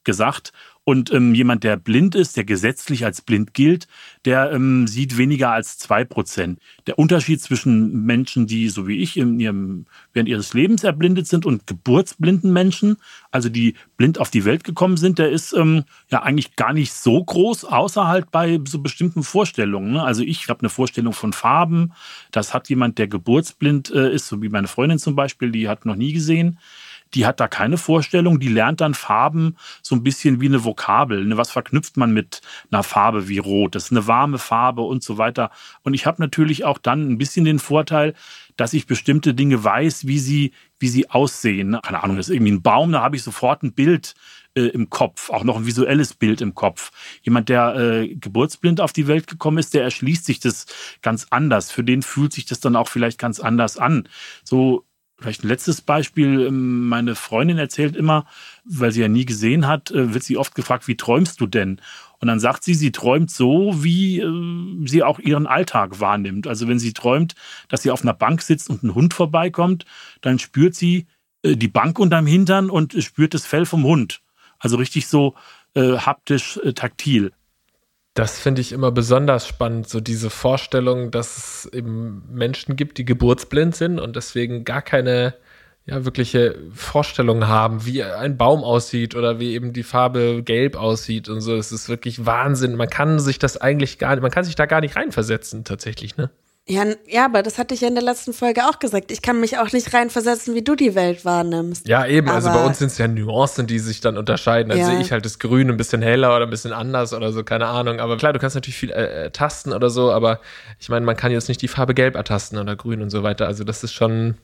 gesagt. 0.04 0.52
Und 0.84 1.12
ähm, 1.12 1.34
jemand, 1.34 1.62
der 1.62 1.76
blind 1.76 2.14
ist, 2.14 2.36
der 2.36 2.44
gesetzlich 2.44 3.04
als 3.04 3.20
blind 3.20 3.52
gilt, 3.52 3.86
der 4.24 4.50
ähm, 4.50 4.86
sieht 4.86 5.18
weniger 5.18 5.50
als 5.50 5.78
zwei 5.78 6.04
Prozent. 6.04 6.58
Der 6.86 6.98
Unterschied 6.98 7.40
zwischen 7.42 8.06
Menschen, 8.06 8.46
die 8.46 8.68
so 8.70 8.88
wie 8.88 8.98
ich 8.98 9.16
ihrem, 9.16 9.86
während 10.14 10.28
ihres 10.28 10.54
Lebens 10.54 10.82
erblindet 10.82 11.26
sind 11.26 11.44
und 11.44 11.66
geburtsblinden 11.66 12.52
Menschen, 12.52 12.96
also 13.30 13.50
die 13.50 13.74
blind 13.98 14.18
auf 14.18 14.30
die 14.30 14.46
Welt 14.46 14.64
gekommen 14.64 14.96
sind, 14.96 15.18
der 15.18 15.30
ist 15.30 15.52
ähm, 15.52 15.84
ja 16.10 16.22
eigentlich 16.22 16.56
gar 16.56 16.72
nicht 16.72 16.94
so 16.94 17.22
groß, 17.22 17.66
außer 17.66 18.08
halt 18.08 18.30
bei 18.30 18.58
so 18.66 18.78
bestimmten 18.80 19.22
Vorstellungen. 19.22 19.92
Ne? 19.92 20.02
Also 20.02 20.22
ich 20.22 20.48
habe 20.48 20.60
eine 20.60 20.70
Vorstellung 20.70 21.12
von 21.12 21.34
Farben. 21.34 21.92
Das 22.32 22.54
hat 22.54 22.70
jemand, 22.70 22.98
der 22.98 23.06
geburtsblind 23.06 23.90
äh, 23.90 24.12
ist, 24.12 24.28
so 24.28 24.40
wie 24.40 24.48
meine 24.48 24.66
Freundin 24.66 24.98
zum 24.98 25.14
Beispiel, 25.14 25.52
die 25.52 25.68
hat 25.68 25.84
noch 25.84 25.96
nie 25.96 26.14
gesehen 26.14 26.58
die 27.14 27.26
hat 27.26 27.40
da 27.40 27.48
keine 27.48 27.76
Vorstellung, 27.76 28.38
die 28.40 28.48
lernt 28.48 28.80
dann 28.80 28.94
Farben 28.94 29.56
so 29.82 29.94
ein 29.94 30.02
bisschen 30.02 30.40
wie 30.40 30.46
eine 30.46 30.64
Vokabel. 30.64 31.24
Ne? 31.24 31.36
Was 31.36 31.50
verknüpft 31.50 31.96
man 31.96 32.12
mit 32.12 32.40
einer 32.70 32.82
Farbe 32.82 33.28
wie 33.28 33.38
Rot? 33.38 33.74
Das 33.74 33.86
ist 33.86 33.90
eine 33.92 34.06
warme 34.06 34.38
Farbe 34.38 34.82
und 34.82 35.02
so 35.02 35.18
weiter. 35.18 35.50
Und 35.82 35.94
ich 35.94 36.06
habe 36.06 36.22
natürlich 36.22 36.64
auch 36.64 36.78
dann 36.78 37.10
ein 37.10 37.18
bisschen 37.18 37.44
den 37.44 37.58
Vorteil, 37.58 38.14
dass 38.56 38.72
ich 38.72 38.86
bestimmte 38.86 39.34
Dinge 39.34 39.62
weiß, 39.62 40.06
wie 40.06 40.18
sie, 40.18 40.52
wie 40.78 40.88
sie 40.88 41.10
aussehen. 41.10 41.70
Ne? 41.70 41.80
Keine 41.82 42.02
Ahnung, 42.02 42.16
das 42.16 42.28
ist 42.28 42.34
irgendwie 42.34 42.52
ein 42.52 42.62
Baum, 42.62 42.92
da 42.92 43.02
habe 43.02 43.16
ich 43.16 43.22
sofort 43.22 43.62
ein 43.62 43.72
Bild 43.72 44.14
äh, 44.54 44.62
im 44.62 44.90
Kopf, 44.90 45.30
auch 45.30 45.44
noch 45.44 45.56
ein 45.56 45.66
visuelles 45.66 46.14
Bild 46.14 46.40
im 46.40 46.54
Kopf. 46.54 46.90
Jemand, 47.22 47.48
der 47.48 47.74
äh, 47.76 48.14
geburtsblind 48.14 48.80
auf 48.80 48.92
die 48.92 49.06
Welt 49.06 49.26
gekommen 49.26 49.58
ist, 49.58 49.74
der 49.74 49.82
erschließt 49.82 50.24
sich 50.24 50.40
das 50.40 50.66
ganz 51.02 51.26
anders. 51.30 51.70
Für 51.70 51.84
den 51.84 52.02
fühlt 52.02 52.32
sich 52.32 52.46
das 52.46 52.60
dann 52.60 52.76
auch 52.76 52.88
vielleicht 52.88 53.18
ganz 53.18 53.40
anders 53.40 53.76
an. 53.76 54.08
So 54.44 54.84
Vielleicht 55.20 55.44
ein 55.44 55.48
letztes 55.48 55.82
Beispiel. 55.82 56.46
Ähm, 56.46 56.88
meine 56.88 57.14
Freundin 57.14 57.58
erzählt 57.58 57.94
immer, 57.94 58.26
weil 58.64 58.90
sie 58.90 59.02
ja 59.02 59.08
nie 59.08 59.26
gesehen 59.26 59.66
hat, 59.66 59.90
äh, 59.90 60.14
wird 60.14 60.24
sie 60.24 60.36
oft 60.36 60.54
gefragt, 60.54 60.88
wie 60.88 60.96
träumst 60.96 61.40
du 61.40 61.46
denn? 61.46 61.80
Und 62.18 62.28
dann 62.28 62.40
sagt 62.40 62.64
sie, 62.64 62.74
sie 62.74 62.92
träumt 62.92 63.30
so, 63.30 63.82
wie 63.82 64.20
äh, 64.20 64.86
sie 64.86 65.02
auch 65.02 65.18
ihren 65.18 65.46
Alltag 65.46 66.00
wahrnimmt. 66.00 66.46
Also 66.46 66.68
wenn 66.68 66.78
sie 66.78 66.92
träumt, 66.92 67.34
dass 67.68 67.82
sie 67.82 67.90
auf 67.90 68.02
einer 68.02 68.14
Bank 68.14 68.42
sitzt 68.42 68.70
und 68.70 68.82
ein 68.82 68.94
Hund 68.94 69.14
vorbeikommt, 69.14 69.84
dann 70.22 70.38
spürt 70.38 70.74
sie 70.74 71.06
äh, 71.42 71.56
die 71.56 71.68
Bank 71.68 71.98
unterm 71.98 72.26
Hintern 72.26 72.70
und 72.70 72.94
spürt 73.02 73.34
das 73.34 73.46
Fell 73.46 73.66
vom 73.66 73.84
Hund. 73.84 74.22
Also 74.58 74.76
richtig 74.76 75.06
so 75.06 75.34
haptisch, 75.76 76.58
taktil. 76.74 77.30
Das 78.14 78.38
finde 78.40 78.60
ich 78.60 78.72
immer 78.72 78.90
besonders 78.90 79.46
spannend, 79.46 79.88
so 79.88 80.00
diese 80.00 80.30
Vorstellung, 80.30 81.10
dass 81.10 81.36
es 81.36 81.72
eben 81.72 82.24
Menschen 82.32 82.74
gibt, 82.74 82.98
die 82.98 83.04
geburtsblind 83.04 83.76
sind 83.76 84.00
und 84.00 84.16
deswegen 84.16 84.64
gar 84.64 84.82
keine 84.82 85.34
ja, 85.86 86.04
wirkliche 86.04 86.56
Vorstellung 86.72 87.46
haben, 87.46 87.86
wie 87.86 88.02
ein 88.02 88.36
Baum 88.36 88.64
aussieht 88.64 89.14
oder 89.14 89.40
wie 89.40 89.54
eben 89.54 89.72
die 89.72 89.82
Farbe 89.82 90.42
gelb 90.42 90.76
aussieht 90.76 91.28
und 91.28 91.40
so. 91.40 91.56
Es 91.56 91.72
ist 91.72 91.88
wirklich 91.88 92.26
Wahnsinn. 92.26 92.74
Man 92.76 92.90
kann 92.90 93.18
sich 93.18 93.38
das 93.38 93.56
eigentlich 93.56 93.98
gar 93.98 94.14
nicht, 94.14 94.22
man 94.22 94.30
kann 94.30 94.44
sich 94.44 94.56
da 94.56 94.66
gar 94.66 94.80
nicht 94.80 94.96
reinversetzen, 94.96 95.64
tatsächlich, 95.64 96.16
ne? 96.16 96.30
Ja, 96.68 96.84
ja, 97.08 97.24
aber 97.24 97.42
das 97.42 97.58
hatte 97.58 97.74
ich 97.74 97.80
ja 97.80 97.88
in 97.88 97.94
der 97.94 98.04
letzten 98.04 98.32
Folge 98.32 98.64
auch 98.64 98.78
gesagt. 98.78 99.10
Ich 99.10 99.22
kann 99.22 99.40
mich 99.40 99.58
auch 99.58 99.72
nicht 99.72 99.92
reinversetzen, 99.92 100.54
wie 100.54 100.62
du 100.62 100.76
die 100.76 100.94
Welt 100.94 101.24
wahrnimmst. 101.24 101.88
Ja, 101.88 102.06
eben. 102.06 102.28
Also 102.28 102.48
aber 102.48 102.56
also 102.56 102.60
bei 102.60 102.68
uns 102.68 102.78
sind 102.78 102.88
es 102.88 102.98
ja 102.98 103.08
Nuancen, 103.08 103.66
die 103.66 103.78
sich 103.78 104.00
dann 104.00 104.16
unterscheiden. 104.16 104.68
Dann 104.68 104.78
ja. 104.78 104.86
sehe 104.86 105.00
ich 105.00 105.10
halt 105.10 105.24
das 105.24 105.38
Grün 105.40 105.68
ein 105.68 105.76
bisschen 105.76 106.00
heller 106.00 106.36
oder 106.36 106.46
ein 106.46 106.50
bisschen 106.50 106.72
anders 106.72 107.12
oder 107.12 107.32
so, 107.32 107.42
keine 107.42 107.66
Ahnung. 107.66 107.98
Aber 107.98 108.16
klar, 108.18 108.32
du 108.32 108.38
kannst 108.38 108.54
natürlich 108.54 108.76
viel 108.76 108.92
äh, 108.92 109.26
äh 109.26 109.30
tasten 109.30 109.72
oder 109.72 109.90
so, 109.90 110.12
aber 110.12 110.40
ich 110.78 110.88
meine, 110.88 111.04
man 111.04 111.16
kann 111.16 111.32
jetzt 111.32 111.48
nicht 111.48 111.60
die 111.60 111.68
Farbe 111.68 111.94
Gelb 111.94 112.14
ertasten 112.14 112.58
oder 112.58 112.76
Grün 112.76 113.02
und 113.02 113.10
so 113.10 113.22
weiter. 113.24 113.46
Also 113.46 113.64
das 113.64 113.82
ist 113.82 113.92
schon 113.92 114.36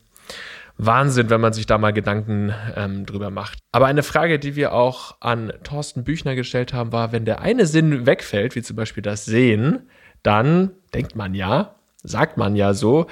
Wahnsinn, 0.78 1.30
wenn 1.30 1.40
man 1.40 1.52
sich 1.52 1.66
da 1.66 1.78
mal 1.78 1.92
Gedanken 1.92 2.52
ähm, 2.74 3.06
drüber 3.06 3.30
macht. 3.30 3.58
Aber 3.72 3.86
eine 3.86 4.02
Frage, 4.02 4.38
die 4.38 4.56
wir 4.56 4.72
auch 4.72 5.16
an 5.20 5.52
Thorsten 5.62 6.02
Büchner 6.02 6.34
gestellt 6.34 6.72
haben, 6.72 6.92
war, 6.92 7.12
wenn 7.12 7.24
der 7.24 7.40
eine 7.40 7.66
Sinn 7.66 8.04
wegfällt, 8.04 8.56
wie 8.56 8.62
zum 8.62 8.76
Beispiel 8.76 9.02
das 9.02 9.24
Sehen, 9.24 9.88
dann 10.22 10.72
denkt 10.92 11.14
man 11.14 11.34
ja, 11.34 11.75
sagt 12.06 12.36
man 12.36 12.56
ja 12.56 12.74
so, 12.74 13.06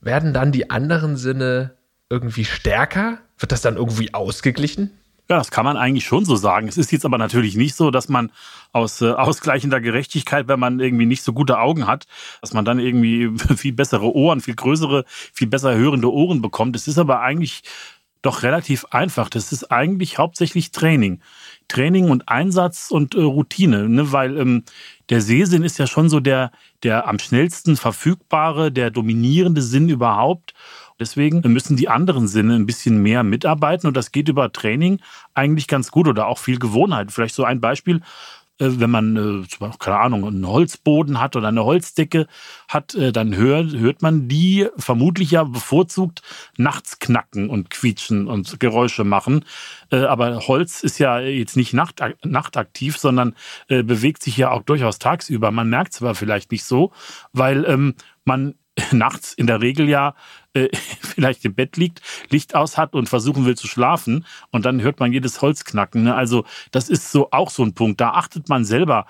werden 0.00 0.32
dann 0.32 0.52
die 0.52 0.70
anderen 0.70 1.16
Sinne 1.16 1.76
irgendwie 2.10 2.44
stärker? 2.44 3.18
Wird 3.38 3.52
das 3.52 3.62
dann 3.62 3.76
irgendwie 3.76 4.14
ausgeglichen? 4.14 4.90
Ja, 5.30 5.36
das 5.36 5.50
kann 5.50 5.66
man 5.66 5.76
eigentlich 5.76 6.06
schon 6.06 6.24
so 6.24 6.36
sagen. 6.36 6.68
Es 6.68 6.78
ist 6.78 6.90
jetzt 6.90 7.04
aber 7.04 7.18
natürlich 7.18 7.54
nicht 7.54 7.74
so, 7.74 7.90
dass 7.90 8.08
man 8.08 8.32
aus 8.72 9.02
äh, 9.02 9.10
ausgleichender 9.10 9.78
Gerechtigkeit, 9.80 10.48
wenn 10.48 10.58
man 10.58 10.80
irgendwie 10.80 11.04
nicht 11.04 11.22
so 11.22 11.34
gute 11.34 11.58
Augen 11.58 11.86
hat, 11.86 12.06
dass 12.40 12.54
man 12.54 12.64
dann 12.64 12.78
irgendwie 12.78 13.30
viel 13.56 13.74
bessere 13.74 14.14
Ohren, 14.14 14.40
viel 14.40 14.54
größere, 14.54 15.04
viel 15.06 15.48
besser 15.48 15.74
hörende 15.74 16.10
Ohren 16.10 16.40
bekommt. 16.40 16.76
Es 16.76 16.88
ist 16.88 16.98
aber 16.98 17.20
eigentlich 17.20 17.62
doch 18.22 18.42
relativ 18.42 18.86
einfach. 18.86 19.28
Das 19.28 19.52
ist 19.52 19.70
eigentlich 19.70 20.16
hauptsächlich 20.16 20.70
Training. 20.70 21.20
Training 21.68 22.10
und 22.10 22.28
Einsatz 22.28 22.90
und 22.90 23.14
äh, 23.14 23.20
Routine, 23.20 23.88
ne? 23.88 24.12
weil 24.12 24.36
ähm, 24.38 24.64
der 25.10 25.20
Sehsinn 25.20 25.62
ist 25.62 25.78
ja 25.78 25.86
schon 25.86 26.08
so 26.08 26.20
der, 26.20 26.50
der 26.82 27.06
am 27.06 27.18
schnellsten 27.18 27.76
verfügbare, 27.76 28.72
der 28.72 28.90
dominierende 28.90 29.62
Sinn 29.62 29.88
überhaupt. 29.88 30.54
Deswegen 31.00 31.40
müssen 31.52 31.76
die 31.76 31.88
anderen 31.88 32.26
Sinne 32.26 32.56
ein 32.56 32.66
bisschen 32.66 33.00
mehr 33.02 33.22
mitarbeiten 33.22 33.86
und 33.86 33.96
das 33.96 34.10
geht 34.10 34.28
über 34.28 34.50
Training 34.50 35.00
eigentlich 35.32 35.68
ganz 35.68 35.92
gut 35.92 36.08
oder 36.08 36.26
auch 36.26 36.38
viel 36.38 36.58
Gewohnheit. 36.58 37.12
Vielleicht 37.12 37.36
so 37.36 37.44
ein 37.44 37.60
Beispiel. 37.60 38.00
Äh, 38.58 38.80
wenn 38.80 38.90
man, 38.90 39.16
äh, 39.16 39.68
keine 39.78 39.98
Ahnung, 39.98 40.26
einen 40.26 40.46
Holzboden 40.46 41.20
hat 41.20 41.36
oder 41.36 41.48
eine 41.48 41.64
Holzdecke 41.64 42.26
hat, 42.68 42.94
äh, 42.94 43.12
dann 43.12 43.34
hört, 43.34 43.72
hört 43.72 44.02
man 44.02 44.28
die 44.28 44.68
vermutlich 44.76 45.30
ja 45.30 45.44
bevorzugt 45.44 46.22
nachts 46.56 46.98
knacken 46.98 47.48
und 47.50 47.70
quietschen 47.70 48.26
und 48.26 48.60
Geräusche 48.60 49.04
machen. 49.04 49.44
Aber 49.90 50.46
Holz 50.48 50.82
ist 50.82 50.98
ja 50.98 51.20
jetzt 51.20 51.56
nicht 51.56 51.72
nacht, 51.72 52.02
nachtaktiv, 52.24 52.98
sondern 52.98 53.34
bewegt 53.68 54.22
sich 54.22 54.36
ja 54.36 54.50
auch 54.50 54.62
durchaus 54.62 54.98
tagsüber. 54.98 55.50
Man 55.50 55.70
merkt 55.70 55.94
es 55.94 56.02
aber 56.02 56.14
vielleicht 56.14 56.50
nicht 56.52 56.64
so, 56.64 56.92
weil 57.32 57.64
ähm, 57.64 57.94
man 58.24 58.54
nachts 58.92 59.32
in 59.32 59.46
der 59.46 59.60
Regel 59.60 59.88
ja 59.88 60.14
äh, 60.54 60.68
vielleicht 61.00 61.44
im 61.44 61.54
Bett 61.54 61.76
liegt, 61.76 62.00
Licht 62.30 62.54
aus 62.54 62.76
hat 62.76 62.94
und 62.94 63.08
versuchen 63.08 63.46
will 63.46 63.56
zu 63.56 63.66
schlafen 63.66 64.24
und 64.50 64.64
dann 64.64 64.82
hört 64.82 65.00
man 65.00 65.12
jedes 65.12 65.42
Holz 65.42 65.64
knacken. 65.64 66.04
Ne? 66.04 66.14
Also 66.14 66.44
das 66.70 66.88
ist 66.88 67.10
so 67.12 67.30
auch 67.30 67.50
so 67.50 67.62
ein 67.62 67.74
Punkt. 67.74 68.00
Da 68.00 68.10
achtet 68.10 68.48
man 68.48 68.64
selber 68.64 69.06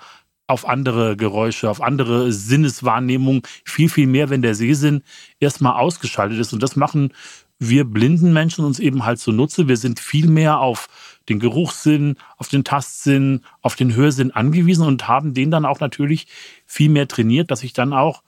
auf 0.47 0.67
andere 0.67 1.15
Geräusche, 1.15 1.69
auf 1.69 1.81
andere 1.81 2.31
Sinneswahrnehmungen 2.31 3.43
viel, 3.65 3.87
viel 3.87 4.07
mehr, 4.07 4.29
wenn 4.29 4.41
der 4.41 4.55
Sehsinn 4.55 5.03
erstmal 5.39 5.73
ausgeschaltet 5.73 6.39
ist. 6.39 6.53
Und 6.53 6.63
das 6.63 6.75
machen 6.75 7.13
wir 7.59 7.83
blinden 7.83 8.31
Menschen 8.31 8.63
uns 8.63 8.79
eben 8.79 9.05
halt 9.05 9.19
zunutze. 9.19 9.67
Wir 9.67 9.75
sind 9.75 9.99
viel 9.99 10.29
mehr 10.29 10.59
auf 10.59 10.87
den 11.27 11.39
Geruchssinn, 11.39 12.15
auf 12.37 12.47
den 12.47 12.63
Tastsinn, 12.63 13.41
auf 13.61 13.75
den 13.75 13.93
Hörsinn 13.93 14.31
angewiesen 14.31 14.87
und 14.87 15.07
haben 15.07 15.33
den 15.33 15.51
dann 15.51 15.65
auch 15.65 15.81
natürlich 15.81 16.27
viel 16.65 16.89
mehr 16.89 17.07
trainiert, 17.07 17.51
dass 17.51 17.63
ich 17.63 17.73
dann 17.73 17.93
auch 17.93 18.23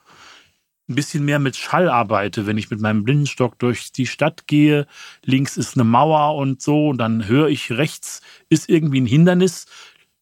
ein 0.92 0.94
bisschen 0.94 1.24
mehr 1.24 1.38
mit 1.38 1.56
Schall 1.56 1.88
arbeite, 1.88 2.46
wenn 2.46 2.58
ich 2.58 2.70
mit 2.70 2.80
meinem 2.80 3.02
Blindenstock 3.02 3.58
durch 3.58 3.92
die 3.92 4.06
Stadt 4.06 4.46
gehe. 4.46 4.86
Links 5.24 5.56
ist 5.56 5.76
eine 5.76 5.84
Mauer 5.84 6.36
und 6.36 6.62
so, 6.62 6.90
und 6.90 6.98
dann 6.98 7.26
höre 7.26 7.48
ich 7.48 7.72
rechts 7.72 8.22
ist 8.48 8.68
irgendwie 8.68 9.00
ein 9.00 9.06
Hindernis. 9.06 9.66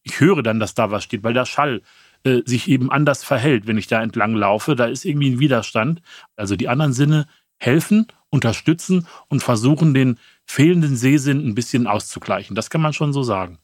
Ich 0.03 0.19
höre 0.19 0.41
dann, 0.41 0.59
dass 0.59 0.73
da 0.73 0.89
was 0.89 1.03
steht, 1.03 1.23
weil 1.23 1.33
der 1.33 1.45
Schall 1.45 1.81
äh, 2.23 2.41
sich 2.45 2.67
eben 2.67 2.91
anders 2.91 3.23
verhält, 3.23 3.67
wenn 3.67 3.77
ich 3.77 3.87
da 3.87 4.01
entlang 4.01 4.35
laufe. 4.35 4.75
Da 4.75 4.85
ist 4.85 5.05
irgendwie 5.05 5.31
ein 5.31 5.39
Widerstand. 5.39 6.01
Also 6.35 6.55
die 6.55 6.69
anderen 6.69 6.93
Sinne 6.93 7.27
helfen, 7.57 8.07
unterstützen 8.29 9.07
und 9.27 9.43
versuchen, 9.43 9.93
den 9.93 10.17
fehlenden 10.45 10.95
Sehsinn 10.95 11.47
ein 11.47 11.55
bisschen 11.55 11.87
auszugleichen. 11.87 12.55
Das 12.55 12.69
kann 12.69 12.81
man 12.81 12.93
schon 12.93 13.13
so 13.13 13.23
sagen. 13.23 13.59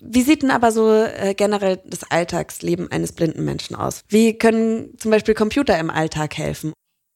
Wie 0.00 0.22
sieht 0.22 0.42
denn 0.42 0.50
aber 0.50 0.72
so 0.72 0.90
äh, 0.92 1.34
generell 1.36 1.80
das 1.84 2.10
Alltagsleben 2.10 2.90
eines 2.90 3.12
blinden 3.12 3.44
Menschen 3.44 3.76
aus? 3.76 4.02
Wie 4.08 4.36
können 4.38 4.96
zum 4.98 5.10
Beispiel 5.10 5.34
Computer 5.34 5.78
im 5.78 5.90
Alltag 5.90 6.36
helfen? 6.36 6.72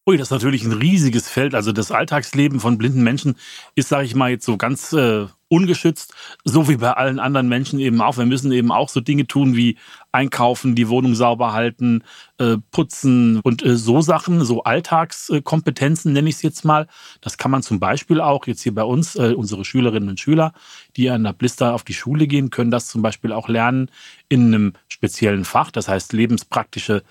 Ui, 0.09 0.17
das 0.17 0.29
ist 0.29 0.33
natürlich 0.33 0.65
ein 0.65 0.73
riesiges 0.73 1.29
Feld. 1.29 1.55
Also 1.55 1.71
das 1.71 1.93
Alltagsleben 1.93 2.61
von 2.61 2.79
blinden 2.79 3.03
Menschen 3.03 3.37
ist, 3.75 3.91
sage 3.91 4.07
ich 4.07 4.15
mal, 4.15 4.31
jetzt 4.31 4.47
so 4.47 4.57
ganz 4.57 4.95
äh, 4.95 5.27
ungeschützt, 5.49 6.15
so 6.45 6.67
wie 6.67 6.79
bei 6.79 6.93
allen 6.93 7.19
anderen 7.19 7.47
Menschen 7.49 7.79
eben 7.79 8.01
auch. 8.01 8.17
Wir 8.17 8.25
müssen 8.25 8.51
eben 8.53 8.73
auch 8.73 8.89
so 8.89 9.01
Dinge 9.01 9.27
tun 9.27 9.55
wie 9.55 9.77
einkaufen, 10.11 10.75
die 10.75 10.89
Wohnung 10.89 11.15
sauber 11.15 11.53
halten, 11.53 12.05
äh, 12.39 12.57
putzen 12.71 13.41
und 13.41 13.63
äh, 13.63 13.77
so 13.77 14.01
Sachen, 14.01 14.45
so 14.47 14.63
Alltagskompetenzen 14.63 16.15
nenne 16.15 16.31
ich 16.31 16.37
es 16.37 16.43
jetzt 16.43 16.65
mal. 16.65 16.87
Das 17.21 17.37
kann 17.37 17.51
man 17.51 17.63
zum 17.63 17.79
Beispiel 17.79 18.23
auch 18.23 18.47
jetzt 18.47 18.63
hier 18.63 18.75
bei 18.75 18.85
uns, 18.85 19.15
äh, 19.15 19.35
unsere 19.37 19.67
Schülerinnen 19.67 20.09
und 20.09 20.21
Schüler, 20.21 20.55
die 20.97 21.11
an 21.11 21.25
der 21.25 21.35
Blister 21.35 21.75
auf 21.75 21.85
die 21.85 21.95
Schule 21.95 22.27
gehen, 22.27 22.49
können 22.49 22.71
das 22.71 22.89
zum 22.89 23.03
Beispiel 23.03 23.33
auch 23.33 23.49
lernen 23.49 23.91
in 24.29 24.47
einem 24.47 24.73
speziellen 24.89 25.45
Fach. 25.45 25.71
Das 25.71 25.89
heißt 25.89 26.13
lebenspraktische 26.13 27.03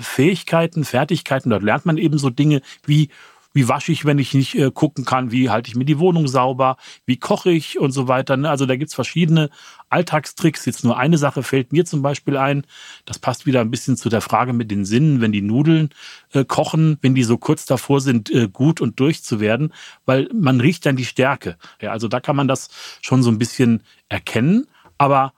Fähigkeiten, 0.00 0.84
Fertigkeiten. 0.84 1.50
Dort 1.50 1.62
lernt 1.62 1.86
man 1.86 1.98
eben 1.98 2.18
so 2.18 2.30
Dinge 2.30 2.62
wie 2.84 3.10
wie 3.58 3.68
wasche 3.68 3.90
ich, 3.92 4.04
wenn 4.04 4.18
ich 4.18 4.34
nicht 4.34 4.54
äh, 4.54 4.70
gucken 4.70 5.04
kann, 5.04 5.32
wie 5.32 5.50
halte 5.50 5.68
ich 5.68 5.74
mir 5.74 5.84
die 5.84 5.98
Wohnung 5.98 6.28
sauber, 6.28 6.76
wie 7.06 7.16
koche 7.16 7.50
ich 7.50 7.78
und 7.78 7.92
so 7.92 8.06
weiter. 8.06 8.36
Ne? 8.36 8.48
Also 8.48 8.66
da 8.66 8.76
gibt's 8.76 8.94
verschiedene 8.94 9.50
Alltagstricks. 9.88 10.64
Jetzt 10.66 10.84
nur 10.84 10.98
eine 10.98 11.18
Sache 11.18 11.42
fällt 11.42 11.72
mir 11.72 11.84
zum 11.84 12.02
Beispiel 12.02 12.36
ein. 12.36 12.64
Das 13.06 13.18
passt 13.18 13.46
wieder 13.46 13.60
ein 13.60 13.70
bisschen 13.70 13.96
zu 13.96 14.10
der 14.10 14.20
Frage 14.20 14.52
mit 14.52 14.70
den 14.70 14.84
Sinnen, 14.84 15.20
wenn 15.20 15.32
die 15.32 15.42
Nudeln 15.42 15.90
äh, 16.32 16.44
kochen, 16.44 16.98
wenn 17.00 17.14
die 17.14 17.24
so 17.24 17.38
kurz 17.38 17.64
davor 17.64 18.00
sind, 18.00 18.30
äh, 18.30 18.48
gut 18.48 18.80
und 18.80 19.00
durch 19.00 19.24
zu 19.24 19.40
werden, 19.40 19.72
weil 20.04 20.28
man 20.32 20.60
riecht 20.60 20.84
dann 20.86 20.96
die 20.96 21.04
Stärke. 21.04 21.56
Ja, 21.80 21.90
also 21.90 22.06
da 22.06 22.20
kann 22.20 22.36
man 22.36 22.48
das 22.48 22.68
schon 23.00 23.22
so 23.22 23.30
ein 23.30 23.38
bisschen 23.38 23.82
erkennen. 24.08 24.68
Aber 24.98 25.32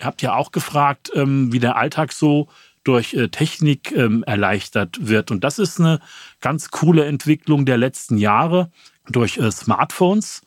ihr 0.00 0.06
habt 0.06 0.22
ja 0.22 0.34
auch 0.34 0.50
gefragt, 0.50 1.10
ähm, 1.14 1.52
wie 1.52 1.60
der 1.60 1.76
Alltag 1.76 2.12
so 2.12 2.48
durch 2.82 3.14
äh, 3.14 3.28
Technik 3.28 3.92
ähm, 3.92 4.24
erleichtert 4.24 5.06
wird. 5.06 5.30
Und 5.30 5.44
das 5.44 5.58
ist 5.58 5.78
eine 5.78 6.00
ganz 6.40 6.70
coole 6.70 7.04
Entwicklung 7.04 7.66
der 7.66 7.76
letzten 7.76 8.16
Jahre 8.16 8.70
durch 9.08 9.36
äh, 9.36 9.50
Smartphones. 9.52 10.42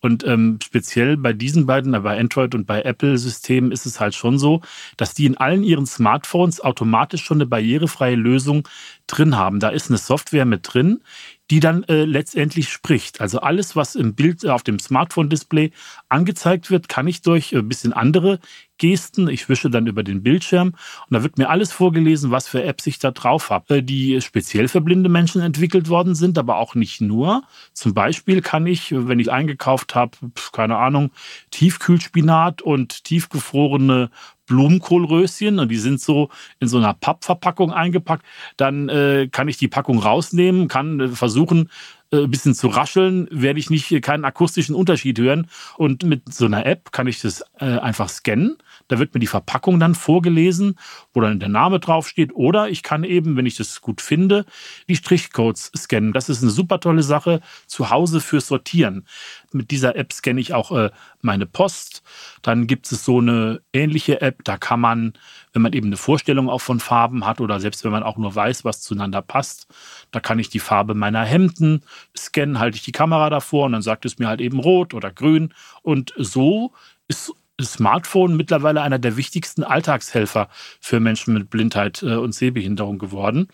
Und 0.00 0.22
ähm, 0.26 0.58
speziell 0.62 1.16
bei 1.16 1.32
diesen 1.32 1.64
beiden, 1.64 1.92
bei 2.02 2.18
Android 2.18 2.54
und 2.54 2.66
bei 2.66 2.82
Apple-Systemen 2.82 3.72
ist 3.72 3.86
es 3.86 4.00
halt 4.00 4.14
schon 4.14 4.38
so, 4.38 4.60
dass 4.98 5.14
die 5.14 5.24
in 5.24 5.38
allen 5.38 5.62
ihren 5.62 5.86
Smartphones 5.86 6.60
automatisch 6.60 7.24
schon 7.24 7.38
eine 7.38 7.46
barrierefreie 7.46 8.14
Lösung 8.14 8.68
drin 9.06 9.36
haben. 9.36 9.60
Da 9.60 9.70
ist 9.70 9.88
eine 9.88 9.96
Software 9.96 10.44
mit 10.44 10.60
drin, 10.74 11.02
die 11.50 11.60
dann 11.60 11.84
äh, 11.84 12.04
letztendlich 12.04 12.70
spricht. 12.70 13.20
Also 13.20 13.40
alles, 13.40 13.76
was 13.76 13.94
im 13.96 14.14
Bild 14.14 14.44
äh, 14.44 14.48
auf 14.48 14.62
dem 14.62 14.78
Smartphone-Display 14.78 15.72
angezeigt 16.08 16.70
wird, 16.70 16.88
kann 16.88 17.06
ich 17.06 17.22
durch 17.22 17.52
ein 17.52 17.60
äh, 17.60 17.62
bisschen 17.62 17.92
andere 17.92 18.40
Gesten, 18.78 19.28
ich 19.28 19.48
wische 19.48 19.70
dann 19.70 19.86
über 19.86 20.02
den 20.02 20.22
Bildschirm 20.22 20.68
und 20.68 21.10
da 21.10 21.22
wird 21.22 21.38
mir 21.38 21.48
alles 21.48 21.70
vorgelesen, 21.70 22.32
was 22.32 22.48
für 22.48 22.64
Apps 22.64 22.86
ich 22.88 22.98
da 22.98 23.12
drauf 23.12 23.50
habe, 23.50 23.76
äh, 23.76 23.82
die 23.82 24.20
speziell 24.20 24.68
für 24.68 24.80
blinde 24.80 25.08
Menschen 25.08 25.42
entwickelt 25.42 25.88
worden 25.88 26.14
sind, 26.14 26.38
aber 26.38 26.56
auch 26.56 26.74
nicht 26.74 27.00
nur. 27.00 27.42
Zum 27.72 27.94
Beispiel 27.94 28.40
kann 28.40 28.66
ich, 28.66 28.90
wenn 28.90 29.20
ich 29.20 29.30
eingekauft 29.30 29.94
habe, 29.94 30.16
keine 30.52 30.78
Ahnung, 30.78 31.10
Tiefkühlspinat 31.50 32.62
und 32.62 33.04
tiefgefrorene 33.04 34.10
Blumenkohlröschen 34.46 35.58
und 35.58 35.70
die 35.70 35.78
sind 35.78 36.00
so 36.00 36.28
in 36.60 36.68
so 36.68 36.78
einer 36.78 36.94
Pappverpackung 36.94 37.72
eingepackt. 37.72 38.24
Dann 38.56 38.88
äh, 38.88 39.28
kann 39.30 39.48
ich 39.48 39.56
die 39.56 39.68
Packung 39.68 39.98
rausnehmen, 39.98 40.68
kann 40.68 41.00
äh, 41.00 41.08
versuchen, 41.08 41.70
äh, 42.10 42.24
ein 42.24 42.30
bisschen 42.30 42.54
zu 42.54 42.68
rascheln, 42.68 43.28
werde 43.30 43.58
ich 43.58 43.70
nicht 43.70 44.02
keinen 44.02 44.24
akustischen 44.24 44.74
Unterschied 44.74 45.18
hören. 45.18 45.48
Und 45.76 46.04
mit 46.04 46.32
so 46.32 46.46
einer 46.46 46.66
App 46.66 46.92
kann 46.92 47.06
ich 47.06 47.20
das 47.20 47.42
äh, 47.58 47.78
einfach 47.78 48.08
scannen. 48.08 48.56
Da 48.88 48.98
wird 48.98 49.14
mir 49.14 49.20
die 49.20 49.26
Verpackung 49.26 49.80
dann 49.80 49.94
vorgelesen, 49.94 50.78
wo 51.12 51.20
dann 51.20 51.40
der 51.40 51.48
Name 51.48 51.80
draufsteht. 51.80 52.34
Oder 52.34 52.68
ich 52.68 52.82
kann 52.82 53.04
eben, 53.04 53.36
wenn 53.36 53.46
ich 53.46 53.56
das 53.56 53.80
gut 53.80 54.00
finde, 54.00 54.44
die 54.88 54.96
Strichcodes 54.96 55.70
scannen. 55.76 56.12
Das 56.12 56.28
ist 56.28 56.42
eine 56.42 56.50
super 56.50 56.80
tolle 56.80 57.02
Sache 57.02 57.40
zu 57.66 57.90
Hause 57.90 58.20
fürs 58.20 58.48
Sortieren. 58.48 59.06
Mit 59.52 59.70
dieser 59.70 59.96
App 59.96 60.12
scanne 60.12 60.40
ich 60.40 60.52
auch 60.52 60.70
äh, 60.72 60.90
meine 61.22 61.46
Post. 61.46 62.02
Dann 62.42 62.66
gibt 62.66 62.90
es 62.90 63.04
so 63.04 63.18
eine 63.18 63.62
ähnliche 63.72 64.20
App, 64.20 64.44
da 64.44 64.56
kann 64.56 64.80
man, 64.80 65.14
wenn 65.52 65.62
man 65.62 65.72
eben 65.72 65.86
eine 65.86 65.96
Vorstellung 65.96 66.48
auch 66.50 66.60
von 66.60 66.80
Farben 66.80 67.24
hat 67.26 67.40
oder 67.40 67.60
selbst 67.60 67.84
wenn 67.84 67.92
man 67.92 68.02
auch 68.02 68.16
nur 68.16 68.34
weiß, 68.34 68.64
was 68.64 68.82
zueinander 68.82 69.22
passt, 69.22 69.66
da 70.10 70.20
kann 70.20 70.38
ich 70.38 70.50
die 70.50 70.58
Farbe 70.58 70.94
meiner 70.94 71.24
Hemden 71.24 71.82
scannen, 72.16 72.58
halte 72.58 72.76
ich 72.76 72.82
die 72.82 72.92
Kamera 72.92 73.30
davor 73.30 73.66
und 73.66 73.72
dann 73.72 73.82
sagt 73.82 74.04
es 74.04 74.18
mir 74.18 74.28
halt 74.28 74.40
eben 74.40 74.60
rot 74.60 74.94
oder 74.94 75.10
grün. 75.10 75.54
Und 75.82 76.12
so 76.16 76.72
ist 77.08 77.32
Smartphone 77.62 78.36
mittlerweile 78.36 78.82
einer 78.82 78.98
der 78.98 79.16
wichtigsten 79.16 79.62
Alltagshelfer 79.62 80.48
für 80.80 81.00
Menschen 81.00 81.34
mit 81.34 81.50
Blindheit 81.50 82.02
äh, 82.02 82.16
und 82.16 82.34
Sehbehinderung 82.34 82.98
geworden. 82.98 83.48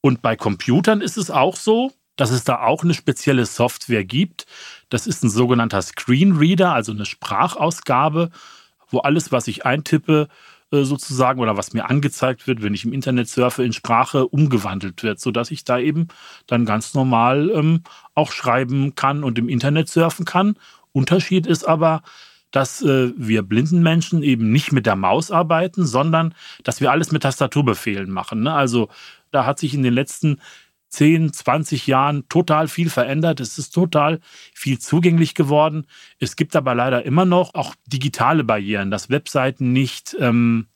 Und 0.00 0.22
bei 0.22 0.36
Computern 0.36 1.00
ist 1.00 1.16
es 1.16 1.30
auch 1.30 1.56
so, 1.56 1.92
dass 2.16 2.30
es 2.30 2.44
da 2.44 2.60
auch 2.60 2.84
eine 2.84 2.94
spezielle 2.94 3.46
Software 3.46 4.04
gibt. 4.04 4.46
Das 4.90 5.06
ist 5.06 5.24
ein 5.24 5.30
sogenannter 5.30 5.80
Screenreader, 5.80 6.72
also 6.74 6.92
eine 6.92 7.06
Sprachausgabe, 7.06 8.30
wo 8.88 8.98
alles, 8.98 9.32
was 9.32 9.48
ich 9.48 9.64
eintippe, 9.64 10.28
äh, 10.72 10.84
sozusagen 10.84 11.40
oder 11.40 11.56
was 11.56 11.72
mir 11.72 11.88
angezeigt 11.88 12.46
wird, 12.46 12.62
wenn 12.62 12.74
ich 12.74 12.84
im 12.84 12.92
Internet 12.92 13.28
surfe, 13.28 13.64
in 13.64 13.72
Sprache 13.72 14.26
umgewandelt 14.28 15.02
wird, 15.02 15.18
sodass 15.18 15.50
ich 15.50 15.64
da 15.64 15.78
eben 15.78 16.08
dann 16.46 16.66
ganz 16.66 16.94
normal 16.94 17.50
ähm, 17.50 17.82
auch 18.14 18.32
schreiben 18.32 18.94
kann 18.94 19.24
und 19.24 19.38
im 19.38 19.48
Internet 19.48 19.88
surfen 19.88 20.24
kann. 20.24 20.56
Unterschied 20.92 21.46
ist 21.46 21.64
aber, 21.64 22.02
dass 22.50 22.82
äh, 22.82 23.12
wir 23.16 23.42
blinden 23.42 23.82
Menschen 23.82 24.22
eben 24.22 24.50
nicht 24.50 24.72
mit 24.72 24.86
der 24.86 24.96
Maus 24.96 25.30
arbeiten, 25.30 25.86
sondern 25.86 26.34
dass 26.64 26.80
wir 26.80 26.90
alles 26.90 27.12
mit 27.12 27.22
Tastaturbefehlen 27.22 28.10
machen. 28.10 28.42
Ne? 28.42 28.52
Also 28.52 28.88
da 29.30 29.46
hat 29.46 29.58
sich 29.58 29.74
in 29.74 29.82
den 29.82 29.94
letzten 29.94 30.40
10, 30.88 31.32
20 31.32 31.86
Jahren 31.86 32.28
total 32.28 32.68
viel 32.68 32.90
verändert. 32.90 33.40
Es 33.40 33.58
ist 33.58 33.70
total 33.70 34.20
viel 34.52 34.78
zugänglich 34.78 35.34
geworden. 35.34 35.86
Es 36.18 36.34
gibt 36.34 36.56
aber 36.56 36.74
leider 36.74 37.04
immer 37.04 37.24
noch 37.24 37.54
auch 37.54 37.74
digitale 37.86 38.42
Barrieren, 38.44 38.90
dass 38.90 39.08
Webseiten 39.08 39.72
nicht 39.72 40.16
ähm, 40.18 40.66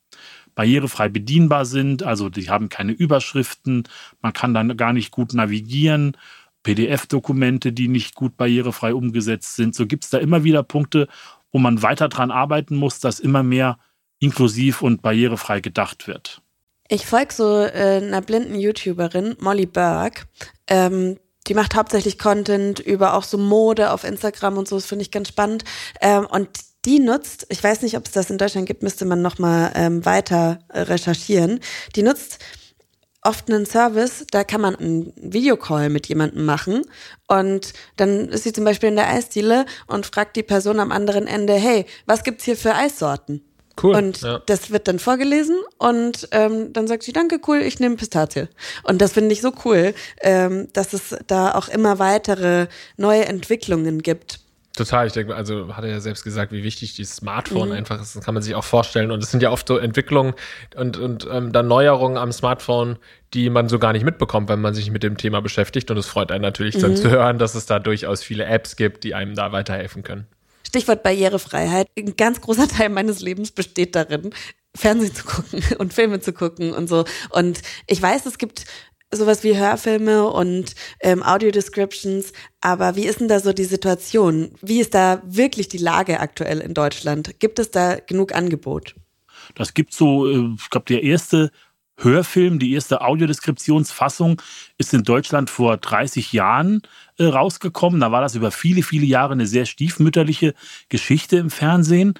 barrierefrei 0.54 1.08
bedienbar 1.08 1.64
sind. 1.64 2.04
Also 2.04 2.28
die 2.28 2.48
haben 2.48 2.68
keine 2.68 2.92
Überschriften. 2.92 3.88
Man 4.22 4.32
kann 4.32 4.54
dann 4.54 4.76
gar 4.76 4.92
nicht 4.92 5.10
gut 5.10 5.34
navigieren. 5.34 6.16
PDF-Dokumente, 6.62 7.72
die 7.72 7.88
nicht 7.88 8.14
gut 8.14 8.36
barrierefrei 8.36 8.94
umgesetzt 8.94 9.56
sind. 9.56 9.74
So 9.74 9.86
gibt 9.86 10.04
es 10.04 10.10
da 10.10 10.18
immer 10.18 10.44
wieder 10.44 10.62
Punkte, 10.62 11.08
wo 11.54 11.60
man 11.60 11.82
weiter 11.82 12.08
dran 12.08 12.32
arbeiten 12.32 12.74
muss, 12.74 12.98
dass 12.98 13.20
immer 13.20 13.44
mehr 13.44 13.78
inklusiv 14.18 14.82
und 14.82 15.02
barrierefrei 15.02 15.60
gedacht 15.60 16.08
wird. 16.08 16.42
Ich 16.88 17.06
folge 17.06 17.32
so 17.32 17.62
äh, 17.62 18.00
einer 18.02 18.20
blinden 18.20 18.56
YouTuberin, 18.56 19.36
Molly 19.38 19.66
Burke. 19.66 20.22
Ähm, 20.66 21.16
die 21.46 21.54
macht 21.54 21.76
hauptsächlich 21.76 22.18
Content 22.18 22.80
über 22.80 23.14
auch 23.14 23.22
so 23.22 23.38
Mode 23.38 23.92
auf 23.92 24.02
Instagram 24.02 24.58
und 24.58 24.66
so, 24.66 24.74
das 24.76 24.86
finde 24.86 25.02
ich 25.02 25.12
ganz 25.12 25.28
spannend. 25.28 25.62
Ähm, 26.00 26.26
und 26.26 26.48
die 26.84 26.98
nutzt, 26.98 27.46
ich 27.50 27.62
weiß 27.62 27.82
nicht, 27.82 27.96
ob 27.96 28.06
es 28.06 28.12
das 28.12 28.30
in 28.30 28.38
Deutschland 28.38 28.66
gibt, 28.66 28.82
müsste 28.82 29.04
man 29.04 29.22
nochmal 29.22 29.70
ähm, 29.76 30.04
weiter 30.04 30.58
recherchieren. 30.70 31.60
Die 31.94 32.02
nutzt 32.02 32.40
oft 33.24 33.50
einen 33.50 33.66
Service, 33.66 34.26
da 34.30 34.44
kann 34.44 34.60
man 34.60 34.76
einen 34.76 35.12
Videocall 35.16 35.88
mit 35.88 36.06
jemandem 36.06 36.44
machen 36.44 36.82
und 37.26 37.72
dann 37.96 38.28
ist 38.28 38.44
sie 38.44 38.52
zum 38.52 38.64
Beispiel 38.64 38.90
in 38.90 38.96
der 38.96 39.08
Eisdiele 39.08 39.66
und 39.86 40.06
fragt 40.06 40.36
die 40.36 40.42
Person 40.42 40.78
am 40.78 40.92
anderen 40.92 41.26
Ende, 41.26 41.54
hey, 41.54 41.86
was 42.06 42.22
gibt's 42.22 42.44
hier 42.44 42.56
für 42.56 42.74
Eissorten? 42.74 43.42
Cool. 43.82 43.96
Und 43.96 44.20
ja. 44.20 44.40
das 44.46 44.70
wird 44.70 44.86
dann 44.86 44.98
vorgelesen 44.98 45.56
und 45.78 46.28
ähm, 46.30 46.72
dann 46.72 46.86
sagt 46.86 47.02
sie, 47.02 47.12
danke, 47.12 47.40
cool, 47.48 47.60
ich 47.60 47.80
nehme 47.80 47.96
Pistazie. 47.96 48.46
Und 48.84 49.00
das 49.02 49.14
finde 49.14 49.32
ich 49.32 49.40
so 49.40 49.52
cool, 49.64 49.94
ähm, 50.20 50.68
dass 50.72 50.92
es 50.92 51.16
da 51.26 51.54
auch 51.54 51.68
immer 51.68 51.98
weitere 51.98 52.68
neue 52.96 53.24
Entwicklungen 53.24 54.02
gibt. 54.02 54.43
Total, 54.76 55.06
ich 55.06 55.12
denke, 55.12 55.36
also 55.36 55.76
hat 55.76 55.84
er 55.84 55.90
ja 55.90 56.00
selbst 56.00 56.24
gesagt, 56.24 56.50
wie 56.50 56.64
wichtig 56.64 56.94
dieses 56.94 57.16
Smartphone 57.16 57.68
mhm. 57.68 57.76
einfach 57.76 58.00
ist, 58.00 58.16
das 58.16 58.24
kann 58.24 58.34
man 58.34 58.42
sich 58.42 58.56
auch 58.56 58.64
vorstellen. 58.64 59.12
Und 59.12 59.22
es 59.22 59.30
sind 59.30 59.40
ja 59.40 59.50
oft 59.50 59.68
so 59.68 59.78
Entwicklungen 59.78 60.34
und, 60.74 60.96
und 60.96 61.28
ähm, 61.30 61.52
dann 61.52 61.68
Neuerungen 61.68 62.18
am 62.18 62.32
Smartphone, 62.32 62.98
die 63.34 63.50
man 63.50 63.68
so 63.68 63.78
gar 63.78 63.92
nicht 63.92 64.04
mitbekommt, 64.04 64.48
wenn 64.48 64.60
man 64.60 64.74
sich 64.74 64.90
mit 64.90 65.04
dem 65.04 65.16
Thema 65.16 65.40
beschäftigt. 65.40 65.92
Und 65.92 65.96
es 65.96 66.06
freut 66.06 66.32
einen 66.32 66.42
natürlich 66.42 66.76
mhm. 66.76 66.80
dann 66.80 66.96
zu 66.96 67.08
hören, 67.08 67.38
dass 67.38 67.54
es 67.54 67.66
da 67.66 67.78
durchaus 67.78 68.24
viele 68.24 68.46
Apps 68.46 68.74
gibt, 68.74 69.04
die 69.04 69.14
einem 69.14 69.36
da 69.36 69.52
weiterhelfen 69.52 70.02
können. 70.02 70.26
Stichwort 70.66 71.04
Barrierefreiheit. 71.04 71.86
Ein 71.96 72.16
ganz 72.16 72.40
großer 72.40 72.66
Teil 72.66 72.88
meines 72.88 73.20
Lebens 73.20 73.52
besteht 73.52 73.94
darin, 73.94 74.34
Fernsehen 74.74 75.14
zu 75.14 75.24
gucken 75.24 75.62
und 75.78 75.94
Filme 75.94 76.18
zu 76.18 76.32
gucken 76.32 76.72
und 76.72 76.88
so. 76.88 77.04
Und 77.30 77.62
ich 77.86 78.02
weiß, 78.02 78.26
es 78.26 78.38
gibt 78.38 78.64
sowas 79.16 79.44
wie 79.44 79.56
Hörfilme 79.56 80.28
und 80.28 80.74
ähm, 81.00 81.22
Audio-Descriptions. 81.22 82.32
Aber 82.60 82.96
wie 82.96 83.06
ist 83.06 83.20
denn 83.20 83.28
da 83.28 83.40
so 83.40 83.52
die 83.52 83.64
Situation? 83.64 84.52
Wie 84.62 84.80
ist 84.80 84.94
da 84.94 85.22
wirklich 85.24 85.68
die 85.68 85.78
Lage 85.78 86.20
aktuell 86.20 86.60
in 86.60 86.74
Deutschland? 86.74 87.38
Gibt 87.40 87.58
es 87.58 87.70
da 87.70 87.96
genug 87.96 88.34
Angebot? 88.34 88.94
Das 89.54 89.74
gibt 89.74 89.92
so, 89.92 90.26
äh, 90.26 90.54
ich 90.56 90.70
glaube, 90.70 90.86
der 90.88 91.02
erste 91.02 91.50
Hörfilm, 91.96 92.58
die 92.58 92.72
erste 92.72 93.02
Audiodeskriptionsfassung 93.02 94.42
ist 94.78 94.92
in 94.94 95.04
Deutschland 95.04 95.48
vor 95.48 95.76
30 95.76 96.32
Jahren 96.32 96.82
äh, 97.18 97.24
rausgekommen. 97.24 98.00
Da 98.00 98.10
war 98.10 98.20
das 98.20 98.34
über 98.34 98.50
viele, 98.50 98.82
viele 98.82 99.06
Jahre 99.06 99.32
eine 99.32 99.46
sehr 99.46 99.64
stiefmütterliche 99.64 100.54
Geschichte 100.88 101.36
im 101.36 101.50
Fernsehen. 101.50 102.14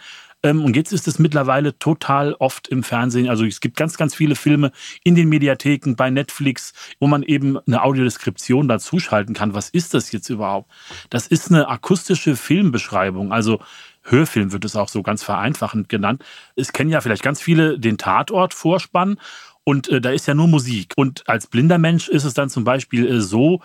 Ähm, 0.44 0.62
und 0.62 0.76
jetzt 0.76 0.92
ist 0.92 1.08
es 1.08 1.18
mittlerweile 1.18 1.76
total 1.78 2.34
oft 2.34 2.68
im 2.68 2.84
Fernsehen. 2.84 3.28
Also 3.28 3.44
es 3.44 3.60
gibt 3.60 3.76
ganz, 3.76 3.96
ganz 3.96 4.14
viele 4.14 4.36
Filme 4.36 4.70
in 5.02 5.16
den 5.16 5.28
Mediatheken, 5.28 5.94
bei 5.96 6.10
Netflix, 6.10 6.74
wo 7.00 7.08
man 7.08 7.24
eben 7.24 7.58
eine 7.66 7.82
Audiodeskription 7.82 8.68
dazuschalten 8.68 9.34
kann. 9.34 9.54
Was 9.54 9.70
ist 9.70 9.94
das 9.94 10.12
jetzt 10.12 10.28
überhaupt? 10.28 10.70
Das 11.10 11.26
ist 11.26 11.50
eine 11.50 11.68
akustische 11.68 12.36
Filmbeschreibung. 12.36 13.32
Also 13.32 13.60
Hörfilm 14.02 14.52
wird 14.52 14.66
es 14.66 14.76
auch 14.76 14.88
so 14.88 15.02
ganz 15.02 15.24
vereinfachend 15.24 15.88
genannt. 15.88 16.22
Es 16.56 16.72
kennen 16.72 16.90
ja 16.90 17.00
vielleicht 17.00 17.22
ganz 17.22 17.40
viele 17.40 17.78
den 17.78 17.96
Tatort 17.96 18.52
vorspannen 18.52 19.18
und 19.64 19.88
äh, 19.88 20.00
da 20.00 20.10
ist 20.10 20.26
ja 20.26 20.34
nur 20.34 20.46
Musik. 20.46 20.92
Und 20.96 21.26
als 21.26 21.46
blinder 21.46 21.78
Mensch 21.78 22.08
ist 22.08 22.24
es 22.24 22.34
dann 22.34 22.50
zum 22.50 22.64
Beispiel 22.64 23.06
äh, 23.06 23.20
so, 23.20 23.62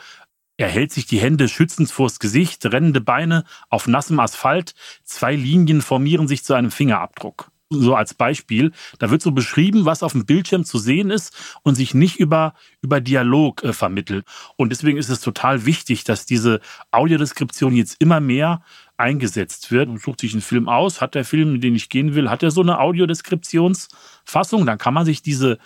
er 0.59 0.67
hält 0.67 0.91
sich 0.91 1.05
die 1.05 1.21
Hände 1.21 1.47
schützend 1.47 1.89
vors 1.89 2.19
Gesicht, 2.19 2.65
rennende 2.65 2.99
Beine 2.99 3.45
auf 3.69 3.87
nassem 3.87 4.19
Asphalt, 4.19 4.75
zwei 5.05 5.33
Linien 5.33 5.81
formieren 5.81 6.27
sich 6.27 6.43
zu 6.43 6.53
einem 6.53 6.69
Fingerabdruck. 6.69 7.49
So 7.69 7.95
als 7.95 8.13
Beispiel, 8.13 8.73
da 8.97 9.09
wird 9.09 9.21
so 9.21 9.31
beschrieben, 9.31 9.85
was 9.85 10.03
auf 10.03 10.11
dem 10.11 10.25
Bildschirm 10.25 10.65
zu 10.65 10.77
sehen 10.77 11.11
ist 11.11 11.33
und 11.63 11.75
sich 11.75 11.93
nicht 11.93 12.19
über, 12.19 12.55
über 12.81 12.99
Dialog 12.99 13.63
äh, 13.63 13.71
vermittelt. 13.71 14.25
Und 14.57 14.71
deswegen 14.71 14.97
ist 14.97 15.07
es 15.07 15.21
total 15.21 15.65
wichtig, 15.65 16.03
dass 16.03 16.25
diese 16.25 16.59
Audiodeskription 16.91 17.73
jetzt 17.73 17.95
immer 17.99 18.19
mehr 18.19 18.61
eingesetzt 18.97 19.71
wird. 19.71 19.87
Man 19.87 19.97
sucht 19.99 20.19
sich 20.19 20.33
einen 20.33 20.41
Film 20.41 20.67
aus, 20.67 20.99
hat 20.99 21.15
der 21.15 21.23
Film, 21.23 21.55
in 21.55 21.61
den 21.61 21.75
ich 21.75 21.87
gehen 21.87 22.15
will, 22.15 22.29
hat 22.29 22.43
er 22.43 22.51
so 22.51 22.61
eine 22.61 22.79
Audiodeskriptionsfassung, 22.79 24.65
dann 24.65 24.77
kann 24.77 24.93
man 24.93 25.05
sich 25.05 25.21
diese 25.21 25.57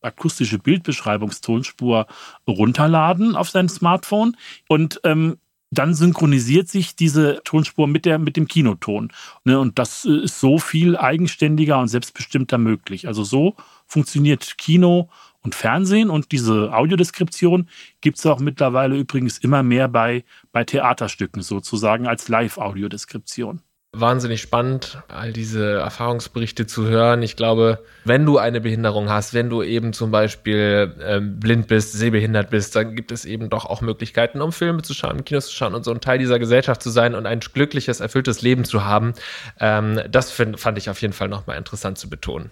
akustische 0.00 0.58
Bildbeschreibungstonspur 0.58 2.06
runterladen 2.46 3.36
auf 3.36 3.50
sein 3.50 3.68
Smartphone 3.68 4.36
und 4.68 5.00
ähm, 5.04 5.36
dann 5.70 5.94
synchronisiert 5.94 6.68
sich 6.68 6.96
diese 6.96 7.42
Tonspur 7.44 7.86
mit, 7.86 8.04
der, 8.04 8.18
mit 8.18 8.36
dem 8.36 8.48
Kinoton. 8.48 9.12
Ne, 9.44 9.58
und 9.58 9.78
das 9.78 10.04
ist 10.04 10.40
so 10.40 10.58
viel 10.58 10.96
eigenständiger 10.96 11.78
und 11.78 11.88
selbstbestimmter 11.88 12.58
möglich. 12.58 13.06
Also 13.06 13.22
so 13.22 13.54
funktioniert 13.86 14.58
Kino 14.58 15.08
und 15.42 15.54
Fernsehen 15.54 16.10
und 16.10 16.32
diese 16.32 16.74
Audiodeskription 16.74 17.68
gibt 18.00 18.18
es 18.18 18.26
auch 18.26 18.40
mittlerweile 18.40 18.96
übrigens 18.96 19.38
immer 19.38 19.62
mehr 19.62 19.88
bei, 19.88 20.24
bei 20.52 20.64
Theaterstücken 20.64 21.42
sozusagen 21.42 22.06
als 22.06 22.28
Live-Audiodeskription 22.28 23.62
wahnsinnig 23.92 24.40
spannend, 24.40 25.02
all 25.08 25.32
diese 25.32 25.78
Erfahrungsberichte 25.78 26.66
zu 26.66 26.86
hören. 26.86 27.22
Ich 27.22 27.34
glaube, 27.34 27.84
wenn 28.04 28.24
du 28.24 28.38
eine 28.38 28.60
Behinderung 28.60 29.10
hast, 29.10 29.34
wenn 29.34 29.50
du 29.50 29.62
eben 29.62 29.92
zum 29.92 30.12
Beispiel 30.12 30.94
ähm, 31.02 31.40
blind 31.40 31.66
bist, 31.66 31.92
sehbehindert 31.92 32.50
bist, 32.50 32.76
dann 32.76 32.94
gibt 32.94 33.10
es 33.10 33.24
eben 33.24 33.50
doch 33.50 33.66
auch 33.66 33.80
Möglichkeiten, 33.80 34.40
um 34.40 34.52
Filme 34.52 34.82
zu 34.82 34.94
schauen, 34.94 35.24
Kinos 35.24 35.46
zu 35.46 35.54
schauen 35.54 35.74
und 35.74 35.84
so 35.84 35.90
ein 35.90 36.00
Teil 36.00 36.18
dieser 36.18 36.38
Gesellschaft 36.38 36.82
zu 36.82 36.90
sein 36.90 37.16
und 37.16 37.26
ein 37.26 37.40
glückliches, 37.40 37.98
erfülltes 37.98 38.42
Leben 38.42 38.64
zu 38.64 38.84
haben. 38.84 39.14
Ähm, 39.58 40.00
das 40.08 40.30
find, 40.30 40.60
fand 40.60 40.78
ich 40.78 40.88
auf 40.88 41.02
jeden 41.02 41.12
Fall 41.12 41.28
nochmal 41.28 41.58
interessant 41.58 41.98
zu 41.98 42.08
betonen. 42.08 42.50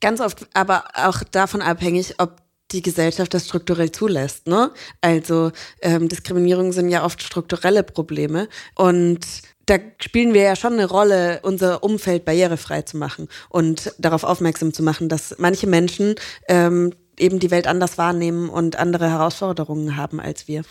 Ganz 0.00 0.20
oft 0.20 0.46
aber 0.54 0.84
auch 0.94 1.24
davon 1.24 1.60
abhängig, 1.60 2.14
ob 2.18 2.36
die 2.70 2.82
Gesellschaft 2.82 3.34
das 3.34 3.46
strukturell 3.46 3.90
zulässt. 3.90 4.46
Ne? 4.46 4.70
Also 5.00 5.50
ähm, 5.82 6.08
Diskriminierung 6.08 6.72
sind 6.72 6.88
ja 6.88 7.04
oft 7.04 7.20
strukturelle 7.20 7.82
Probleme 7.82 8.48
und 8.76 9.26
da 9.70 9.78
spielen 10.00 10.34
wir 10.34 10.42
ja 10.42 10.56
schon 10.56 10.72
eine 10.72 10.86
Rolle, 10.86 11.40
unser 11.42 11.84
Umfeld 11.84 12.24
barrierefrei 12.24 12.82
zu 12.82 12.96
machen 12.96 13.28
und 13.48 13.94
darauf 13.98 14.24
aufmerksam 14.24 14.72
zu 14.72 14.82
machen, 14.82 15.08
dass 15.08 15.36
manche 15.38 15.68
Menschen 15.68 16.16
ähm, 16.48 16.92
eben 17.16 17.38
die 17.38 17.52
Welt 17.52 17.68
anders 17.68 17.96
wahrnehmen 17.96 18.48
und 18.48 18.76
andere 18.76 19.08
Herausforderungen 19.08 19.96
haben 19.96 20.20
als 20.20 20.48
wir. 20.48 20.62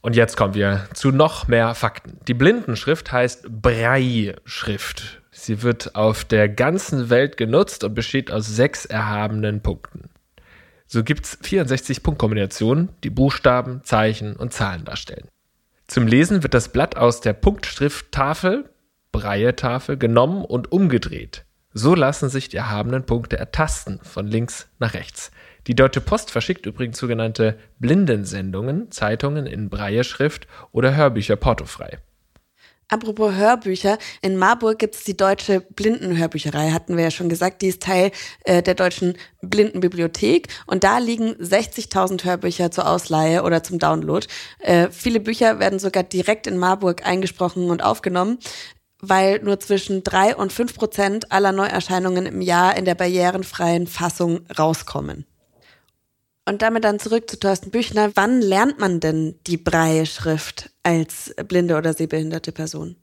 Und 0.00 0.14
jetzt 0.14 0.36
kommen 0.36 0.54
wir 0.54 0.88
zu 0.94 1.10
noch 1.10 1.48
mehr 1.48 1.74
Fakten. 1.74 2.18
Die 2.28 2.34
Blindenschrift 2.34 3.10
heißt 3.10 3.48
Braille-Schrift. 3.50 5.20
Sie 5.32 5.62
wird 5.62 5.96
auf 5.96 6.24
der 6.24 6.48
ganzen 6.48 7.10
Welt 7.10 7.36
genutzt 7.36 7.82
und 7.82 7.94
besteht 7.94 8.30
aus 8.30 8.46
sechs 8.46 8.84
erhabenen 8.84 9.60
Punkten. 9.60 10.08
So 10.86 11.02
gibt 11.02 11.26
es 11.26 11.38
64 11.42 12.02
Punktkombinationen, 12.02 12.90
die 13.02 13.10
Buchstaben, 13.10 13.82
Zeichen 13.82 14.36
und 14.36 14.52
Zahlen 14.52 14.84
darstellen. 14.84 15.28
Zum 15.90 16.06
Lesen 16.06 16.44
wird 16.44 16.54
das 16.54 16.68
Blatt 16.68 16.96
aus 16.96 17.20
der 17.20 17.32
Punktschrifttafel, 17.32 18.70
Breietafel, 19.10 19.96
genommen 19.96 20.44
und 20.44 20.70
umgedreht. 20.70 21.44
So 21.72 21.96
lassen 21.96 22.28
sich 22.28 22.48
die 22.48 22.58
erhabenen 22.58 23.06
Punkte 23.06 23.40
ertasten, 23.40 23.98
von 24.04 24.28
links 24.28 24.68
nach 24.78 24.94
rechts. 24.94 25.32
Die 25.66 25.74
Deutsche 25.74 26.00
Post 26.00 26.30
verschickt 26.30 26.64
übrigens 26.64 26.96
sogenannte 26.96 27.58
Blindensendungen, 27.80 28.92
Zeitungen 28.92 29.46
in 29.46 29.68
Breieschrift 29.68 30.46
oder 30.70 30.94
Hörbücher 30.94 31.34
portofrei. 31.34 31.98
Apropos 32.90 33.34
Hörbücher, 33.34 33.98
in 34.20 34.36
Marburg 34.36 34.80
gibt 34.80 34.96
es 34.96 35.04
die 35.04 35.16
Deutsche 35.16 35.60
Blindenhörbücherei, 35.60 36.72
hatten 36.72 36.96
wir 36.96 37.04
ja 37.04 37.10
schon 37.12 37.28
gesagt. 37.28 37.62
Die 37.62 37.68
ist 37.68 37.82
Teil 37.82 38.10
äh, 38.44 38.64
der 38.64 38.74
Deutschen 38.74 39.16
Blindenbibliothek 39.42 40.48
und 40.66 40.82
da 40.82 40.98
liegen 40.98 41.34
60.000 41.34 42.24
Hörbücher 42.24 42.72
zur 42.72 42.88
Ausleihe 42.88 43.44
oder 43.44 43.62
zum 43.62 43.78
Download. 43.78 44.26
Äh, 44.58 44.88
viele 44.90 45.20
Bücher 45.20 45.60
werden 45.60 45.78
sogar 45.78 46.02
direkt 46.02 46.48
in 46.48 46.58
Marburg 46.58 47.06
eingesprochen 47.06 47.70
und 47.70 47.82
aufgenommen 47.82 48.38
weil 49.02 49.40
nur 49.42 49.58
zwischen 49.58 50.02
drei 50.02 50.36
und 50.36 50.52
fünf 50.52 50.74
Prozent 50.74 51.32
aller 51.32 51.52
Neuerscheinungen 51.52 52.26
im 52.26 52.42
Jahr 52.42 52.76
in 52.76 52.84
der 52.84 52.94
barrierenfreien 52.94 53.86
Fassung 53.86 54.40
rauskommen. 54.58 55.24
Und 56.46 56.62
damit 56.62 56.84
dann 56.84 56.98
zurück 56.98 57.30
zu 57.30 57.38
Thorsten 57.38 57.70
Büchner. 57.70 58.12
Wann 58.14 58.40
lernt 58.40 58.78
man 58.78 59.00
denn 59.00 59.36
die 59.46 59.56
Breie-Schrift 59.56 60.70
als 60.82 61.34
blinde 61.46 61.76
oder 61.76 61.94
sehbehinderte 61.94 62.52
Person? 62.52 62.96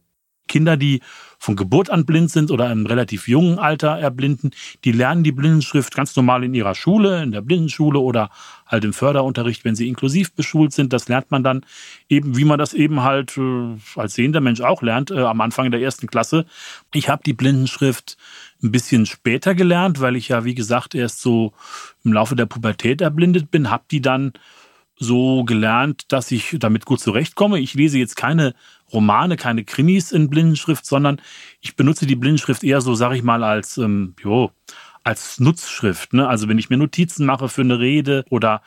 Kinder, 0.48 0.78
die 0.78 1.02
von 1.40 1.56
Geburt 1.56 1.90
an 1.90 2.06
blind 2.06 2.32
sind 2.32 2.50
oder 2.50 2.72
im 2.72 2.86
relativ 2.86 3.28
jungen 3.28 3.60
Alter 3.60 4.00
erblinden, 4.00 4.52
die 4.84 4.92
lernen 4.92 5.24
die 5.24 5.32
Blindenschrift 5.32 5.94
ganz 5.94 6.16
normal 6.16 6.44
in 6.44 6.54
ihrer 6.54 6.74
Schule, 6.74 7.22
in 7.22 7.32
der 7.32 7.42
Blindenschule 7.42 8.00
oder 8.00 8.32
halt 8.66 8.84
im 8.84 8.94
Förderunterricht, 8.94 9.64
wenn 9.64 9.76
sie 9.76 9.88
inklusiv 9.88 10.34
beschult 10.34 10.74
sind. 10.74 10.94
Das 10.94 11.08
lernt 11.08 11.30
man 11.30 11.44
dann 11.44 11.64
eben, 12.10 12.38
wie 12.38 12.46
man 12.46 12.58
das 12.58 12.74
eben 12.74 13.04
halt 13.04 13.38
äh, 13.38 13.76
als 13.96 14.16
sehender 14.16 14.42
Mensch 14.42 14.62
auch 14.62 14.82
lernt, 14.82 15.12
äh, 15.12 15.20
am 15.20 15.42
Anfang 15.42 15.70
der 15.70 15.82
ersten 15.82 16.08
Klasse. 16.08 16.46
Ich 16.94 17.08
habe 17.08 17.22
die 17.24 17.34
Blindenschrift 17.34 18.18
ein 18.64 18.72
bisschen 18.72 19.06
später 19.06 19.56
gelernt, 19.56 20.00
weil 20.00 20.16
ich 20.16 20.30
ja, 20.30 20.44
wie 20.44 20.56
gesagt, 20.56 20.96
erst 20.96 21.22
so 21.22 21.54
im 22.04 22.14
Laufe 22.14 22.36
der 22.36 22.46
Pubertät 22.46 23.02
erblindet 23.02 23.52
bin, 23.52 23.70
habe 23.70 23.84
die 23.92 24.02
dann 24.02 24.34
so 25.00 25.44
gelernt, 25.44 26.12
dass 26.12 26.32
ich 26.32 26.58
damit 26.60 26.86
gut 26.86 27.00
zurechtkomme. 27.00 27.60
Ich 27.60 27.76
lese 27.76 28.00
jetzt 28.00 28.16
keine 28.16 28.56
Romane, 28.92 29.38
keine 29.38 29.64
Krimis 29.64 30.12
in 30.12 30.30
Blindenschrift, 30.30 30.86
sondern 30.86 31.22
ich 31.62 31.76
benutze 31.76 32.06
die 32.08 32.16
Blindenschrift 32.16 32.64
eher 32.64 32.82
so, 32.82 32.96
sag 32.96 33.14
ich 33.14 33.22
mal, 33.22 33.44
als, 33.44 33.78
ähm, 33.78 34.16
jo, 34.24 34.52
als 35.04 35.40
Nutzschrift. 35.40 36.14
Ne? 36.14 36.28
Also 36.28 36.48
wenn 36.48 36.58
ich 36.58 36.70
mir 36.70 36.78
Notizen 36.78 37.26
mache 37.26 37.48
für 37.48 37.62
eine 37.62 37.80
Rede 37.80 38.26
oder 38.30 38.62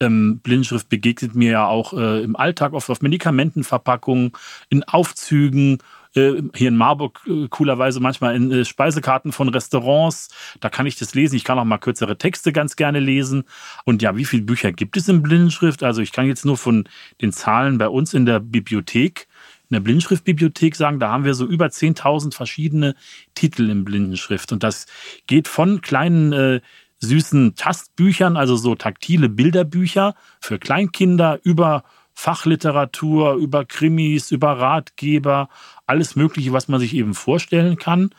ähm, 0.00 0.40
Blindenschrift 0.42 0.88
begegnet 0.88 1.34
mir 1.34 1.50
ja 1.50 1.66
auch 1.66 1.92
äh, 1.92 2.22
im 2.22 2.34
Alltag 2.34 2.72
oft 2.72 2.90
auf 2.90 3.02
Medikamentenverpackungen, 3.02 4.32
in 4.70 4.82
Aufzügen 4.84 5.78
äh, 6.14 6.42
hier 6.54 6.68
in 6.68 6.76
Marburg 6.76 7.20
äh, 7.26 7.48
coolerweise 7.48 8.00
manchmal 8.00 8.36
in 8.36 8.50
äh, 8.50 8.64
Speisekarten 8.64 9.32
von 9.32 9.48
Restaurants. 9.48 10.28
Da 10.60 10.68
kann 10.70 10.86
ich 10.86 10.96
das 10.96 11.14
lesen. 11.14 11.36
Ich 11.36 11.44
kann 11.44 11.58
auch 11.58 11.64
mal 11.64 11.78
kürzere 11.78 12.16
Texte 12.18 12.52
ganz 12.52 12.76
gerne 12.76 13.00
lesen. 13.00 13.44
Und 13.84 14.02
ja, 14.02 14.16
wie 14.16 14.24
viele 14.24 14.42
Bücher 14.42 14.72
gibt 14.72 14.96
es 14.96 15.08
in 15.08 15.22
Blindenschrift? 15.22 15.82
Also 15.82 16.02
ich 16.02 16.12
kann 16.12 16.26
jetzt 16.26 16.44
nur 16.44 16.56
von 16.56 16.88
den 17.20 17.32
Zahlen 17.32 17.78
bei 17.78 17.88
uns 17.88 18.14
in 18.14 18.26
der 18.26 18.40
Bibliothek 18.40 19.26
in 19.70 19.76
der 19.76 19.80
Blindschriftbibliothek 19.80 20.76
sagen, 20.76 21.00
da 21.00 21.10
haben 21.10 21.24
wir 21.24 21.32
so 21.32 21.46
über 21.46 21.66
10.000 21.66 22.34
verschiedene 22.34 22.94
Titel 23.34 23.70
in 23.70 23.82
Blindenschrift. 23.82 24.52
Und 24.52 24.62
das 24.62 24.84
geht 25.26 25.48
von 25.48 25.80
kleinen 25.80 26.60
süßen 26.98 27.54
Tastbüchern, 27.54 28.36
also 28.36 28.56
so 28.56 28.74
taktile 28.74 29.30
Bilderbücher 29.30 30.14
für 30.38 30.58
Kleinkinder, 30.58 31.40
über 31.44 31.82
Fachliteratur, 32.14 33.34
über 33.34 33.64
Krimis, 33.64 34.30
über 34.30 34.58
Ratgeber, 34.58 35.48
alles 35.86 36.16
Mögliche, 36.16 36.52
was 36.52 36.68
man 36.68 36.80
sich 36.80 36.94
eben 36.94 37.14
vorstellen 37.14 37.76
kann. 37.76 38.10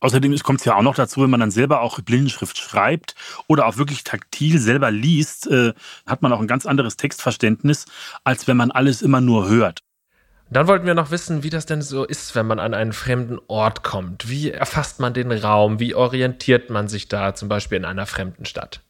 Außerdem 0.00 0.36
kommt 0.38 0.60
es 0.60 0.64
ja 0.64 0.76
auch 0.76 0.82
noch 0.82 0.94
dazu, 0.94 1.22
wenn 1.22 1.30
man 1.30 1.40
dann 1.40 1.50
selber 1.50 1.82
auch 1.82 2.00
Blindenschrift 2.00 2.56
schreibt 2.56 3.14
oder 3.48 3.66
auch 3.66 3.76
wirklich 3.76 4.02
taktil 4.02 4.58
selber 4.58 4.90
liest, 4.90 5.46
äh, 5.48 5.74
hat 6.06 6.22
man 6.22 6.32
auch 6.32 6.40
ein 6.40 6.46
ganz 6.46 6.64
anderes 6.64 6.96
Textverständnis, 6.96 7.84
als 8.24 8.48
wenn 8.48 8.56
man 8.56 8.70
alles 8.70 9.02
immer 9.02 9.20
nur 9.20 9.48
hört. 9.48 9.80
Dann 10.52 10.66
wollten 10.66 10.86
wir 10.86 10.94
noch 10.94 11.12
wissen, 11.12 11.44
wie 11.44 11.50
das 11.50 11.66
denn 11.66 11.80
so 11.80 12.04
ist, 12.04 12.34
wenn 12.34 12.46
man 12.46 12.58
an 12.58 12.74
einen 12.74 12.92
fremden 12.92 13.38
Ort 13.46 13.84
kommt. 13.84 14.28
Wie 14.28 14.50
erfasst 14.50 14.98
man 14.98 15.14
den 15.14 15.30
Raum? 15.30 15.78
Wie 15.78 15.94
orientiert 15.94 16.70
man 16.70 16.88
sich 16.88 17.06
da 17.06 17.34
zum 17.34 17.48
Beispiel 17.48 17.78
in 17.78 17.84
einer 17.84 18.06
fremden 18.06 18.46
Stadt? 18.46 18.80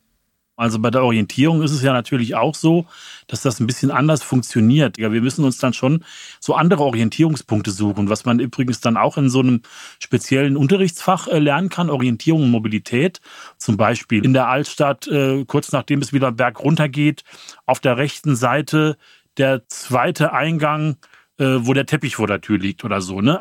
Also 0.60 0.78
bei 0.78 0.90
der 0.90 1.02
Orientierung 1.02 1.62
ist 1.62 1.70
es 1.70 1.82
ja 1.82 1.94
natürlich 1.94 2.34
auch 2.34 2.54
so, 2.54 2.84
dass 3.28 3.40
das 3.40 3.60
ein 3.60 3.66
bisschen 3.66 3.90
anders 3.90 4.22
funktioniert. 4.22 4.98
Ja, 4.98 5.10
wir 5.10 5.22
müssen 5.22 5.42
uns 5.42 5.56
dann 5.56 5.72
schon 5.72 6.04
so 6.38 6.54
andere 6.54 6.82
Orientierungspunkte 6.84 7.70
suchen, 7.70 8.10
was 8.10 8.26
man 8.26 8.40
übrigens 8.40 8.78
dann 8.80 8.98
auch 8.98 9.16
in 9.16 9.30
so 9.30 9.40
einem 9.40 9.62
speziellen 10.00 10.58
Unterrichtsfach 10.58 11.28
äh, 11.28 11.38
lernen 11.38 11.70
kann, 11.70 11.88
Orientierung 11.88 12.42
und 12.42 12.50
Mobilität. 12.50 13.22
Zum 13.56 13.78
Beispiel 13.78 14.22
in 14.22 14.34
der 14.34 14.48
Altstadt, 14.48 15.08
äh, 15.08 15.46
kurz 15.46 15.72
nachdem 15.72 16.02
es 16.02 16.12
wieder 16.12 16.30
berg 16.30 16.60
runter 16.60 16.90
geht, 16.90 17.24
auf 17.64 17.80
der 17.80 17.96
rechten 17.96 18.36
Seite 18.36 18.98
der 19.38 19.66
zweite 19.68 20.34
Eingang, 20.34 20.96
äh, 21.38 21.46
wo 21.60 21.72
der 21.72 21.86
Teppich 21.86 22.16
vor 22.16 22.26
der 22.26 22.42
Tür 22.42 22.58
liegt 22.58 22.84
oder 22.84 23.00
so. 23.00 23.22
Ne? 23.22 23.40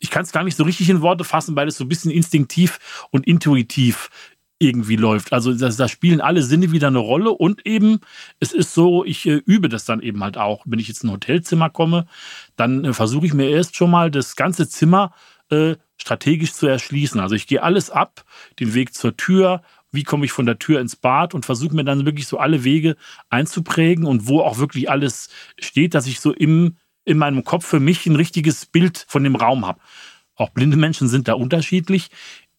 Ich 0.00 0.10
kann 0.10 0.24
es 0.24 0.32
gar 0.32 0.44
nicht 0.44 0.56
so 0.56 0.64
richtig 0.64 0.90
in 0.90 1.00
Worte 1.00 1.24
fassen, 1.24 1.56
weil 1.56 1.66
es 1.66 1.78
so 1.78 1.84
ein 1.84 1.88
bisschen 1.88 2.10
instinktiv 2.10 3.08
und 3.10 3.26
intuitiv 3.26 4.10
irgendwie 4.58 4.96
läuft. 4.96 5.32
Also 5.32 5.54
da 5.54 5.88
spielen 5.88 6.20
alle 6.20 6.42
Sinne 6.42 6.72
wieder 6.72 6.88
eine 6.88 6.98
Rolle 6.98 7.30
und 7.30 7.64
eben 7.64 8.00
es 8.40 8.52
ist 8.52 8.74
so, 8.74 9.04
ich 9.04 9.26
äh, 9.26 9.40
übe 9.46 9.68
das 9.68 9.84
dann 9.84 10.00
eben 10.00 10.22
halt 10.22 10.36
auch. 10.36 10.64
Wenn 10.66 10.78
ich 10.78 10.88
jetzt 10.88 11.04
in 11.04 11.10
ein 11.10 11.12
Hotelzimmer 11.12 11.70
komme, 11.70 12.06
dann 12.56 12.84
äh, 12.84 12.92
versuche 12.92 13.26
ich 13.26 13.34
mir 13.34 13.48
erst 13.48 13.76
schon 13.76 13.90
mal 13.90 14.10
das 14.10 14.34
ganze 14.34 14.68
Zimmer 14.68 15.12
äh, 15.50 15.76
strategisch 15.96 16.52
zu 16.52 16.66
erschließen. 16.66 17.20
Also 17.20 17.34
ich 17.34 17.46
gehe 17.46 17.62
alles 17.62 17.90
ab, 17.90 18.24
den 18.58 18.74
Weg 18.74 18.94
zur 18.94 19.16
Tür, 19.16 19.62
wie 19.92 20.02
komme 20.02 20.24
ich 20.24 20.32
von 20.32 20.46
der 20.46 20.58
Tür 20.58 20.80
ins 20.80 20.96
Bad 20.96 21.34
und 21.34 21.46
versuche 21.46 21.74
mir 21.74 21.84
dann 21.84 22.04
wirklich 22.04 22.26
so 22.26 22.38
alle 22.38 22.64
Wege 22.64 22.96
einzuprägen 23.30 24.06
und 24.06 24.26
wo 24.26 24.40
auch 24.40 24.58
wirklich 24.58 24.90
alles 24.90 25.30
steht, 25.58 25.94
dass 25.94 26.06
ich 26.06 26.20
so 26.20 26.32
im, 26.32 26.76
in 27.04 27.16
meinem 27.16 27.44
Kopf 27.44 27.64
für 27.64 27.80
mich 27.80 28.06
ein 28.06 28.16
richtiges 28.16 28.66
Bild 28.66 29.04
von 29.08 29.24
dem 29.24 29.36
Raum 29.36 29.66
habe. 29.66 29.80
Auch 30.34 30.50
blinde 30.50 30.76
Menschen 30.76 31.08
sind 31.08 31.26
da 31.26 31.34
unterschiedlich. 31.34 32.10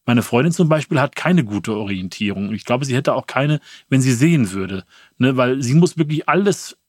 Meine 0.09 0.23
Freundin 0.23 0.51
zum 0.51 0.69
Beispiel 0.69 0.99
hat 0.99 1.15
keine 1.15 1.43
gute 1.43 1.75
Orientierung. 1.75 2.51
Ich 2.51 2.65
glaube, 2.65 2.83
sie 2.83 2.95
hätte 2.95 3.13
auch 3.13 3.27
keine, 3.27 3.59
wenn 3.89 4.01
sie 4.01 4.11
sehen 4.11 4.53
würde. 4.53 4.83
Ne? 5.19 5.37
Weil 5.37 5.61
sie 5.61 5.75
muss 5.75 5.99
wirklich 5.99 6.27
alles 6.27 6.79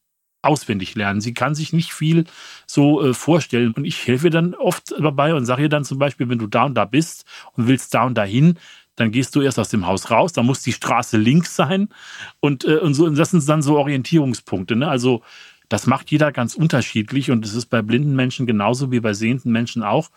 auswendig 0.41 0.95
lernen. 0.95 1.21
Sie 1.21 1.35
kann 1.35 1.55
sich 1.55 1.75
nicht 1.75 1.93
viel 1.93 2.25
so 2.67 3.05
äh, 3.05 3.13
vorstellen. 3.13 3.73
Und 3.73 3.85
ich 3.85 4.07
helfe 4.07 4.31
dann 4.31 4.55
oft 4.55 4.95
dabei 4.99 5.35
und 5.35 5.45
sage 5.45 5.65
ihr 5.65 5.69
dann 5.69 5.85
zum 5.85 5.99
Beispiel, 5.99 6.31
wenn 6.31 6.39
du 6.39 6.47
da 6.47 6.65
und 6.65 6.75
da 6.75 6.87
bist 6.87 7.27
und 7.53 7.67
willst 7.67 7.93
da 7.93 8.05
und 8.05 8.15
dahin, 8.15 8.55
dann 8.97 9.13
gehst 9.13 9.37
du 9.37 9.43
erst 9.43 9.59
aus 9.59 9.69
dem 9.69 9.87
Haus 9.87 10.11
raus, 10.11 10.33
dann 10.33 10.47
muss 10.47 10.63
die 10.63 10.73
Straße 10.73 11.19
links 11.19 11.55
sein. 11.55 11.91
Und, 12.41 12.65
äh, 12.65 12.79
und 12.79 12.95
so, 12.95 13.05
und 13.05 13.19
das 13.19 13.33
sind 13.33 13.47
dann 13.47 13.61
so 13.61 13.77
Orientierungspunkte. 13.77 14.77
Ne? 14.77 14.89
Also 14.89 15.23
das 15.71 15.87
macht 15.87 16.11
jeder 16.11 16.33
ganz 16.33 16.55
unterschiedlich 16.55 17.31
und 17.31 17.45
es 17.47 17.55
ist 17.55 17.67
bei 17.67 17.81
blinden 17.81 18.15
Menschen 18.15 18.45
genauso 18.45 18.91
wie 18.91 19.01
bei 19.01 19.15
sehenden 19.15 19.53
Menschen 19.53 19.83
auch. 19.83 20.11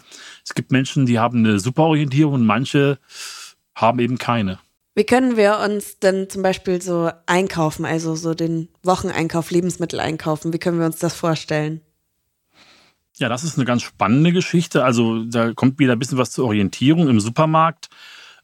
Es 0.43 0.55
gibt 0.55 0.71
Menschen, 0.71 1.05
die 1.05 1.19
haben 1.19 1.39
eine 1.39 1.59
super 1.59 1.83
Orientierung 1.83 2.33
und 2.33 2.45
manche 2.45 2.97
haben 3.75 3.99
eben 3.99 4.17
keine. 4.17 4.59
Wie 4.95 5.05
können 5.05 5.37
wir 5.37 5.59
uns 5.59 5.99
denn 5.99 6.29
zum 6.29 6.41
Beispiel 6.41 6.81
so 6.81 7.11
einkaufen, 7.27 7.85
also 7.85 8.15
so 8.15 8.33
den 8.33 8.67
Wocheneinkauf, 8.83 9.51
Lebensmittel 9.51 9.99
einkaufen? 9.99 10.53
Wie 10.53 10.59
können 10.59 10.79
wir 10.79 10.85
uns 10.87 10.97
das 10.97 11.13
vorstellen? 11.13 11.81
Ja, 13.17 13.29
das 13.29 13.43
ist 13.43 13.57
eine 13.57 13.65
ganz 13.65 13.83
spannende 13.83 14.31
Geschichte. 14.31 14.83
Also 14.83 15.23
da 15.23 15.53
kommt 15.53 15.77
wieder 15.77 15.93
ein 15.93 15.99
bisschen 15.99 16.17
was 16.17 16.31
zur 16.31 16.45
Orientierung 16.45 17.09
im 17.09 17.19
Supermarkt. 17.19 17.89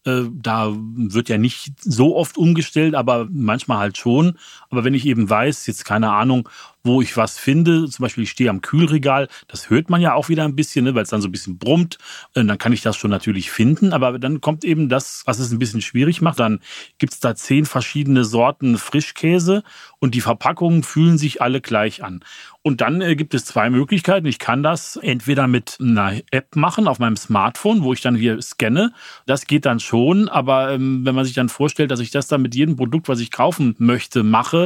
Äh, 0.05 0.23
da 0.31 0.71
wird 0.73 1.27
ja 1.29 1.37
nicht 1.37 1.73
so 1.81 2.15
oft 2.15 2.37
umgestellt, 2.37 2.95
aber 2.95 3.27
manchmal 3.31 3.79
halt 3.79 3.97
schon. 3.97 4.37
Aber 4.69 4.83
wenn 4.83 4.93
ich 4.93 5.05
eben 5.05 5.29
weiß, 5.29 5.65
jetzt 5.67 5.85
keine 5.85 6.11
Ahnung, 6.11 6.47
wo 6.83 7.01
ich 7.01 7.17
was 7.17 7.37
finde, 7.37 7.89
zum 7.89 8.03
Beispiel 8.03 8.23
ich 8.23 8.31
stehe 8.31 8.49
am 8.49 8.61
Kühlregal, 8.61 9.27
das 9.47 9.69
hört 9.69 9.89
man 9.89 10.01
ja 10.01 10.13
auch 10.13 10.29
wieder 10.29 10.45
ein 10.45 10.55
bisschen, 10.55 10.85
ne, 10.85 10.95
weil 10.95 11.03
es 11.03 11.09
dann 11.09 11.21
so 11.21 11.27
ein 11.27 11.31
bisschen 11.31 11.57
brummt, 11.57 11.97
äh, 12.35 12.43
dann 12.43 12.57
kann 12.57 12.73
ich 12.73 12.81
das 12.81 12.95
schon 12.95 13.11
natürlich 13.11 13.51
finden, 13.51 13.91
aber 13.93 14.17
dann 14.19 14.41
kommt 14.41 14.63
eben 14.63 14.87
das, 14.89 15.23
was 15.25 15.39
es 15.39 15.51
ein 15.51 15.59
bisschen 15.59 15.81
schwierig 15.81 16.21
macht, 16.21 16.39
dann 16.39 16.59
gibt 16.97 17.13
es 17.13 17.19
da 17.19 17.35
zehn 17.35 17.65
verschiedene 17.65 18.23
Sorten 18.23 18.77
Frischkäse 18.77 19.63
und 19.99 20.15
die 20.15 20.21
Verpackungen 20.21 20.83
fühlen 20.83 21.17
sich 21.17 21.41
alle 21.41 21.61
gleich 21.61 22.03
an. 22.03 22.23
Und 22.61 22.81
dann 22.81 23.01
äh, 23.01 23.15
gibt 23.15 23.33
es 23.33 23.45
zwei 23.45 23.69
Möglichkeiten. 23.69 24.25
Ich 24.25 24.37
kann 24.37 24.63
das 24.63 24.97
entweder 24.97 25.47
mit 25.47 25.77
einer 25.79 26.13
App 26.31 26.55
machen 26.55 26.87
auf 26.87 26.99
meinem 26.99 27.15
Smartphone, 27.15 27.83
wo 27.83 27.93
ich 27.93 28.01
dann 28.01 28.15
hier 28.15 28.41
scanne. 28.41 28.93
Das 29.25 29.47
geht 29.47 29.65
dann 29.65 29.79
schon, 29.79 30.27
aber 30.27 30.71
ähm, 30.71 31.05
wenn 31.05 31.15
man 31.15 31.25
sich 31.25 31.33
dann 31.33 31.49
vorstellt, 31.49 31.89
dass 31.89 32.01
ich 32.01 32.11
das 32.11 32.27
dann 32.27 32.41
mit 32.41 32.55
jedem 32.55 32.75
Produkt, 32.75 33.07
was 33.07 33.21
ich 33.21 33.31
kaufen 33.31 33.75
möchte, 33.77 34.23
mache, 34.23 34.58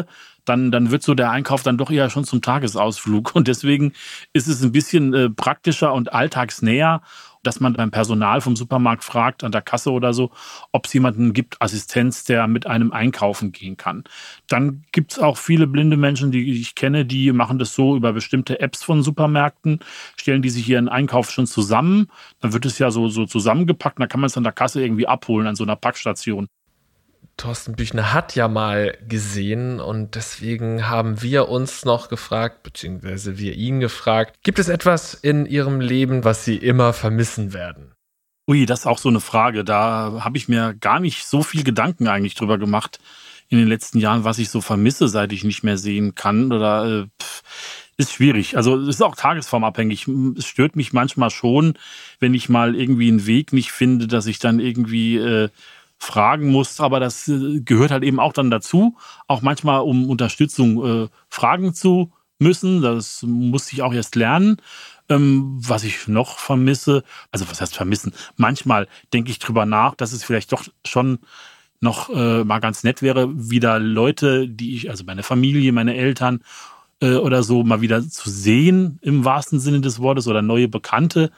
dann, 0.46 0.72
dann 0.72 0.92
wird 0.92 1.04
so 1.04 1.14
der 1.14 1.32
Einkauf 1.32 1.64
dann 1.64 1.78
doch 1.78 1.90
eher 1.90 2.10
schon 2.10 2.26
zum 2.26 2.42
Tagesausflug. 2.42 3.36
Und 3.36 3.48
deswegen 3.48 3.94
ist 4.34 4.48
es 4.48 4.62
ein 4.64 4.72
bisschen 4.72 5.14
äh, 5.14 5.30
praktischer 5.30 5.94
und 5.94 6.14
alltagsnäher, 6.14 7.02
dass 7.44 7.60
man 7.60 7.74
beim 7.74 7.92
Personal 7.92 8.42
vom 8.42 8.56
Supermarkt 8.56 9.04
fragt, 9.04 9.44
an 9.44 9.52
der 9.52 9.62
Kasse 9.62 9.92
oder 9.92 10.14
so, 10.14 10.32
ob 10.72 10.86
es 10.86 10.94
jemanden 10.94 11.34
gibt, 11.34 11.62
Assistenz, 11.62 12.24
der 12.24 12.48
mit 12.48 12.66
einem 12.66 12.94
einkaufen 12.94 13.52
gehen 13.52 13.76
kann. 13.76 14.06
Dann 14.48 14.84
gibt 14.94 15.12
es 15.12 15.20
auch 15.20 15.38
viele 15.38 15.68
blinde 15.68 15.98
Menschen, 15.98 16.32
die 16.32 16.54
ich 16.54 16.74
kenne, 16.76 17.06
die 17.06 17.32
machen 17.34 17.60
das 17.60 17.76
so 17.76 17.96
über 17.98 18.14
bestimmte 18.14 18.60
Apps 18.62 18.82
von 18.84 19.04
Supermärkten, 19.04 19.80
stellen 20.16 20.42
die 20.42 20.50
sich 20.50 20.68
ihren 20.70 20.88
Einkauf 20.88 21.32
schon 21.32 21.46
zusammen. 21.46 22.08
Dann 22.40 22.54
wird 22.54 22.66
es 22.66 22.80
ja 22.80 22.92
so, 22.92 23.10
so 23.10 23.26
zusammengepackt, 23.26 24.00
dann 24.00 24.08
kann 24.08 24.22
man 24.22 24.28
es 24.28 24.38
an 24.38 24.44
der 24.44 24.54
Kasse 24.54 24.82
irgendwie 24.82 25.08
abholen, 25.08 25.48
an 25.48 25.56
so 25.56 25.64
einer 25.66 25.76
Packstation. 25.76 26.48
Thorsten 27.38 27.76
Büchner 27.76 28.14
hat 28.14 28.36
ja 28.36 28.48
mal 28.48 28.98
gesehen 29.08 29.80
und 29.80 30.16
deswegen 30.16 30.88
haben 30.88 31.22
wir 31.22 31.50
uns 31.50 31.84
noch 31.84 32.10
gefragt, 32.10 32.64
beziehungsweise 32.64 33.38
wir 33.38 33.56
ihn 33.56 33.80
gefragt, 33.80 34.38
gibt 34.44 34.60
es 34.60 34.70
etwas 34.70 35.14
in 35.14 35.46
Ihrem 35.46 35.82
Leben, 35.82 36.24
was 36.24 36.46
Sie 36.46 36.58
immer 36.58 36.94
vermissen 36.94 37.54
werden? 37.54 37.94
Ui, 38.48 38.66
das 38.66 38.82
ist 38.82 38.86
auch 38.86 38.98
so 38.98 39.10
eine 39.10 39.22
Frage. 39.22 39.64
Da 39.64 40.20
habe 40.20 40.38
ich 40.38 40.48
mir 40.48 40.74
gar 40.74 41.00
nicht 41.00 41.26
so 41.26 41.44
viel 41.44 41.64
Gedanken 41.64 42.08
eigentlich 42.08 42.36
drüber 42.36 42.58
gemacht 42.58 43.00
in 43.50 43.58
den 43.58 43.68
letzten 43.68 44.00
Jahren, 44.00 44.24
was 44.24 44.40
ich 44.40 44.50
so 44.50 44.62
vermisse, 44.62 45.08
seit 45.08 45.32
ich 45.32 45.44
nicht 45.44 45.64
mehr 45.64 45.78
sehen 45.78 46.16
kann 46.16 46.52
oder 46.52 47.04
äh, 47.04 47.08
pff, 47.22 47.44
ist 47.98 48.12
schwierig. 48.12 48.58
Also 48.58 48.78
es 48.78 48.96
ist 48.96 49.02
auch 49.02 49.16
tagesformabhängig. 49.16 50.08
Es 50.38 50.46
stört 50.46 50.76
mich 50.76 50.94
manchmal 50.94 51.30
schon, 51.30 51.76
wenn 52.20 52.34
ich 52.34 52.50
mal 52.50 52.76
irgendwie 52.76 53.08
einen 53.08 53.26
Weg 53.28 53.54
nicht 53.54 53.72
finde, 53.72 54.08
dass 54.08 54.26
ich 54.26 54.40
dann 54.40 54.60
irgendwie 54.60 55.18
äh, 55.18 55.50
fragen 56.04 56.52
muss, 56.52 56.80
aber 56.80 57.00
das 57.00 57.28
äh, 57.28 57.62
gehört 57.62 57.92
halt 57.92 58.04
eben 58.04 58.20
auch 58.20 58.34
dann 58.34 58.52
dazu, 58.52 58.98
auch 59.28 59.42
manchmal 59.42 59.82
um 59.82 60.10
Unterstützung 60.10 61.06
äh, 61.06 61.08
fragen 61.30 61.74
zu 61.74 62.12
müssen. 62.40 62.82
Das 62.82 63.24
muss 63.24 63.72
ich 63.72 63.82
auch 63.82 63.94
erst 63.94 64.16
lernen. 64.16 64.58
Ähm, 65.10 65.58
was 65.60 65.84
ich 65.84 66.08
noch 66.08 66.38
vermisse, 66.38 67.04
also 67.32 67.50
was 67.50 67.62
heißt 67.62 67.76
vermissen? 67.76 68.14
Manchmal 68.36 68.88
denke 69.14 69.32
ich 69.32 69.40
drüber 69.40 69.66
nach, 69.66 69.96
dass 69.96 70.14
es 70.14 70.24
vielleicht 70.24 70.52
doch 70.52 70.64
schon 70.86 71.20
noch 71.80 72.10
äh, 72.10 72.44
mal 72.44 72.60
ganz 72.60 72.84
nett 72.84 73.02
wäre, 73.02 73.30
wieder 73.50 73.80
Leute, 73.80 74.48
die 74.48 74.76
ich, 74.76 74.90
also 74.90 75.04
meine 75.04 75.24
Familie, 75.24 75.74
meine 75.74 75.96
Eltern 75.96 76.42
äh, 77.02 77.16
oder 77.16 77.44
so, 77.44 77.64
mal 77.64 77.82
wieder 77.82 78.08
zu 78.08 78.30
sehen 78.30 79.00
im 79.02 79.26
wahrsten 79.26 79.60
Sinne 79.60 79.82
des 79.82 80.00
Wortes 80.00 80.28
oder 80.28 80.42
neue 80.42 80.70
Bekannte 80.70 81.32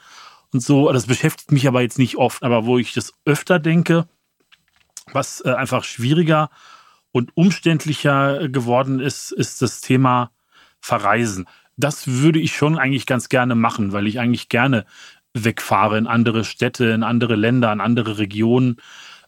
und 0.52 0.60
so. 0.60 0.92
Das 0.92 1.06
beschäftigt 1.06 1.50
mich 1.50 1.66
aber 1.66 1.82
jetzt 1.82 1.98
nicht 1.98 2.16
oft, 2.16 2.44
aber 2.44 2.66
wo 2.66 2.78
ich 2.78 2.94
das 2.94 3.14
öfter 3.24 3.58
denke, 3.58 4.06
was 5.12 5.42
äh, 5.44 5.50
einfach 5.50 5.84
schwieriger 5.84 6.50
und 7.12 7.36
umständlicher 7.36 8.48
geworden 8.48 9.00
ist, 9.00 9.32
ist 9.32 9.62
das 9.62 9.80
Thema 9.80 10.30
Verreisen. 10.80 11.46
Das 11.76 12.06
würde 12.06 12.38
ich 12.38 12.54
schon 12.54 12.78
eigentlich 12.78 13.06
ganz 13.06 13.28
gerne 13.28 13.54
machen, 13.54 13.92
weil 13.92 14.06
ich 14.06 14.18
eigentlich 14.18 14.48
gerne 14.48 14.86
wegfahre 15.34 15.98
in 15.98 16.06
andere 16.06 16.44
Städte, 16.44 16.86
in 16.86 17.02
andere 17.02 17.36
Länder, 17.36 17.72
in 17.72 17.80
andere 17.80 18.18
Regionen. 18.18 18.76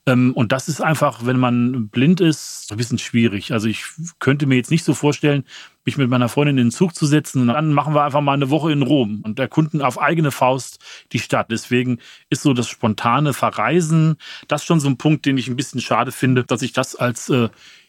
Ähm, 0.07 0.33
und 0.35 0.53
das 0.53 0.69
ist 0.69 0.81
einfach, 0.81 1.27
wenn 1.27 1.39
man 1.39 1.89
blind 1.89 2.21
ist, 2.21 2.69
ein 2.71 2.77
bisschen 2.77 2.99
schwierig. 2.99 3.53
Also 3.53 3.69
ich 3.69 3.85
könnte 4.19 4.47
mir 4.47 4.57
jetzt 4.57 4.71
nicht 4.71 4.85
so 4.85 4.95
vorstellen, 4.95 5.45
mich 5.85 5.97
mit 5.97 6.11
meiner 6.11 6.29
Freundin 6.29 6.59
in 6.59 6.67
den 6.67 6.71
Zug 6.71 6.95
zu 6.95 7.07
setzen 7.07 7.43
und 7.43 7.49
dann 7.49 7.73
machen 7.73 7.95
wir 7.95 8.05
einfach 8.05 8.21
mal 8.21 8.35
eine 8.35 8.51
Woche 8.51 8.73
in 8.73 8.83
Rom 8.83 9.23
und 9.23 9.39
erkunden 9.39 9.81
auf 9.83 10.01
eigene 10.01 10.31
Faust 10.31 10.79
die 11.13 11.19
Stadt. 11.19 11.51
Deswegen 11.51 11.99
ist 12.31 12.43
so 12.43 12.53
das 12.53 12.69
spontane 12.69 13.33
Verreisen, 13.33 14.17
das 14.49 14.65
schon 14.65 14.81
so 14.81 14.89
ein 14.89 14.99
Punkt, 14.99 15.25
den 15.25 15.39
ich 15.39 15.49
ein 15.49 15.57
bisschen 15.57 15.81
schade 15.81 16.13
finde, 16.13 16.45
dass 16.45 16.63
ich 16.63 16.73
das 16.73 16.95
als 16.95 17.31
äh, 17.31 17.49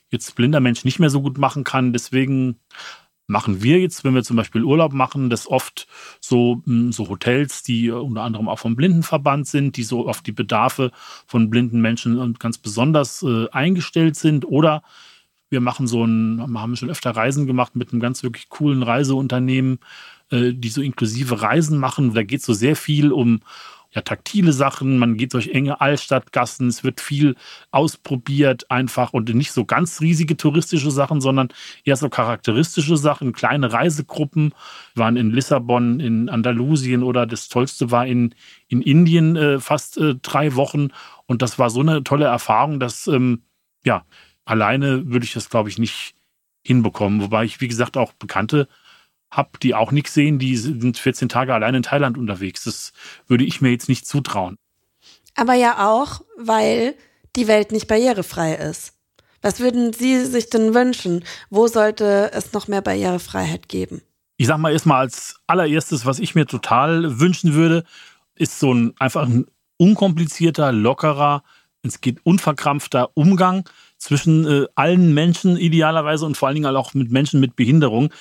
jetzt 0.10 0.36
blinder 0.36 0.60
Mensch 0.60 0.86
nicht 0.86 1.00
mehr 1.00 1.10
so 1.10 1.22
gut 1.22 1.38
machen 1.38 1.64
kann. 1.64 1.94
Deswegen 1.94 2.60
machen 3.30 3.62
wir 3.62 3.80
jetzt, 3.80 4.04
wenn 4.04 4.16
wir 4.16 4.24
zum 4.24 4.36
Beispiel 4.36 4.64
Urlaub 4.64 4.92
machen, 4.92 5.30
das 5.30 5.48
oft 5.48 5.88
so, 6.20 6.62
hm, 6.66 6.92
so 6.92 7.08
Hotels, 7.10 7.64
die 7.64 7.92
unter 7.92 8.24
anderem 8.24 8.50
auch 8.50 8.60
vom 8.60 8.76
Blindenverband 8.76 9.48
sind, 9.48 9.78
die 9.78 9.84
so 9.84 10.10
auf 10.10 10.22
die 10.22 10.32
Bedarfe 10.32 10.92
von 11.28 11.50
blinden 11.50 11.80
Menschen 11.80 12.34
ganz 12.40 12.58
besonders 12.58 13.22
äh, 13.22 13.48
eingestellt 13.52 14.16
sind. 14.16 14.46
Oder 14.46 14.82
wir 15.50 15.62
machen 15.62 15.88
so 15.88 16.04
ein, 16.04 16.42
haben 16.56 16.76
schon 16.76 16.90
öfter 16.90 17.12
Reisen 17.12 17.46
gemacht 17.46 17.76
mit 17.76 17.92
einem 17.92 18.02
ganz 18.02 18.24
wirklich 18.24 18.50
coolen 18.50 18.82
Reiseunternehmen, 18.82 19.80
äh, 20.32 20.54
die 20.54 20.70
so 20.70 20.82
inklusive 20.82 21.42
Reisen 21.42 21.78
machen. 21.78 22.14
Da 22.16 22.24
geht 22.24 22.40
es 22.40 22.46
so 22.48 22.54
sehr 22.54 22.76
viel 22.76 23.12
um 23.12 23.42
ja, 23.92 24.02
taktile 24.02 24.54
Sachen, 24.54 25.00
man 25.00 25.18
geht 25.18 25.34
durch 25.34 25.50
enge 25.50 25.82
Altstadtgassen, 25.82 26.68
es 26.68 26.84
wird 26.84 27.02
viel 27.02 27.36
ausprobiert 27.72 28.70
einfach 28.70 29.14
und 29.14 29.34
nicht 29.34 29.52
so 29.52 29.66
ganz 29.66 30.00
riesige 30.00 30.38
touristische 30.38 30.92
Sachen, 30.92 31.22
sondern 31.22 31.50
eher 31.84 31.96
so 31.96 32.08
charakteristische 32.08 32.98
Sachen, 32.98 33.34
kleine 33.34 33.74
Reisegruppen, 33.74 34.54
waren 34.94 35.18
in 35.18 35.32
Lissabon, 35.32 36.00
in 36.00 36.30
Andalusien 36.30 37.02
oder 37.02 37.26
das 37.26 37.50
Tollste 37.50 37.90
war 37.90 38.06
in, 38.06 38.36
in 38.68 38.84
Indien 38.84 39.36
äh, 39.36 39.60
fast 39.60 39.98
äh, 39.98 40.16
drei 40.22 40.56
Wochen. 40.56 40.90
Und 41.26 41.42
das 41.42 41.58
war 41.58 41.72
so 41.72 41.80
eine 41.80 42.04
tolle 42.04 42.26
Erfahrung, 42.26 42.80
dass, 42.80 43.08
ähm, 43.08 43.42
ja, 43.84 44.06
alleine 44.46 45.08
würde 45.08 45.26
ich 45.26 45.34
das, 45.34 45.50
glaube 45.50 45.70
ich, 45.70 45.80
nicht 45.80 46.14
hinbekommen, 46.64 47.22
wobei 47.22 47.46
ich, 47.46 47.60
wie 47.60 47.68
gesagt, 47.68 47.98
auch 47.98 48.14
Bekannte 48.14 48.68
habe, 49.32 49.60
die 49.62 49.76
auch 49.76 49.92
nichts 49.92 50.14
sehen, 50.14 50.40
die 50.40 50.58
sind 50.58 50.98
14 50.98 51.30
Tage 51.30 51.54
allein 51.54 51.76
in 51.76 51.84
Thailand 51.84 52.18
unterwegs. 52.18 52.64
Das 52.64 52.94
würde 53.28 53.44
ich 53.44 53.62
mir 53.62 53.70
jetzt 53.70 53.90
nicht 53.90 54.08
zutrauen. 54.08 54.58
Aber 55.36 55.54
ja 55.54 55.88
auch, 55.88 56.22
weil 56.38 56.96
die 57.36 57.48
Welt 57.48 57.72
nicht 57.72 57.88
barrierefrei 57.88 58.56
ist. 58.56 58.94
Was 59.42 59.60
würden 59.60 59.94
Sie 59.94 60.26
sich 60.26 60.50
denn 60.50 60.74
wünschen? 60.74 61.24
Wo 61.50 61.68
sollte 61.68 62.32
es 62.34 62.52
noch 62.54 62.68
mehr 62.68 62.82
Barrierefreiheit 62.82 63.70
geben? 63.70 64.02
Ich 64.38 64.48
sag 64.48 64.58
mal 64.58 64.72
erstmal 64.72 65.02
als 65.02 65.40
allererstes, 65.48 66.06
was 66.06 66.20
ich 66.20 66.36
mir 66.36 66.46
total 66.46 67.20
wünschen 67.20 67.54
würde, 67.54 67.84
ist 68.36 68.60
so 68.60 68.74
ein 68.74 68.94
einfach 69.00 69.28
ein 69.28 69.46
unkomplizierter, 69.78 70.72
lockerer, 70.72 71.44
es 71.84 72.02
geht 72.02 72.20
unverkrampfter 72.26 73.12
Umgang 73.14 73.68
zwischen 73.98 74.46
äh, 74.46 74.66
allen 74.76 75.14
Menschen 75.14 75.58
idealerweise 75.58 76.26
und 76.26 76.36
vor 76.36 76.48
allen 76.48 76.56
Dingen 76.56 76.76
auch 76.76 76.94
mit 76.94 77.12
Menschen 77.12 77.40
mit 77.40 77.56
Behinderung. 77.56 78.14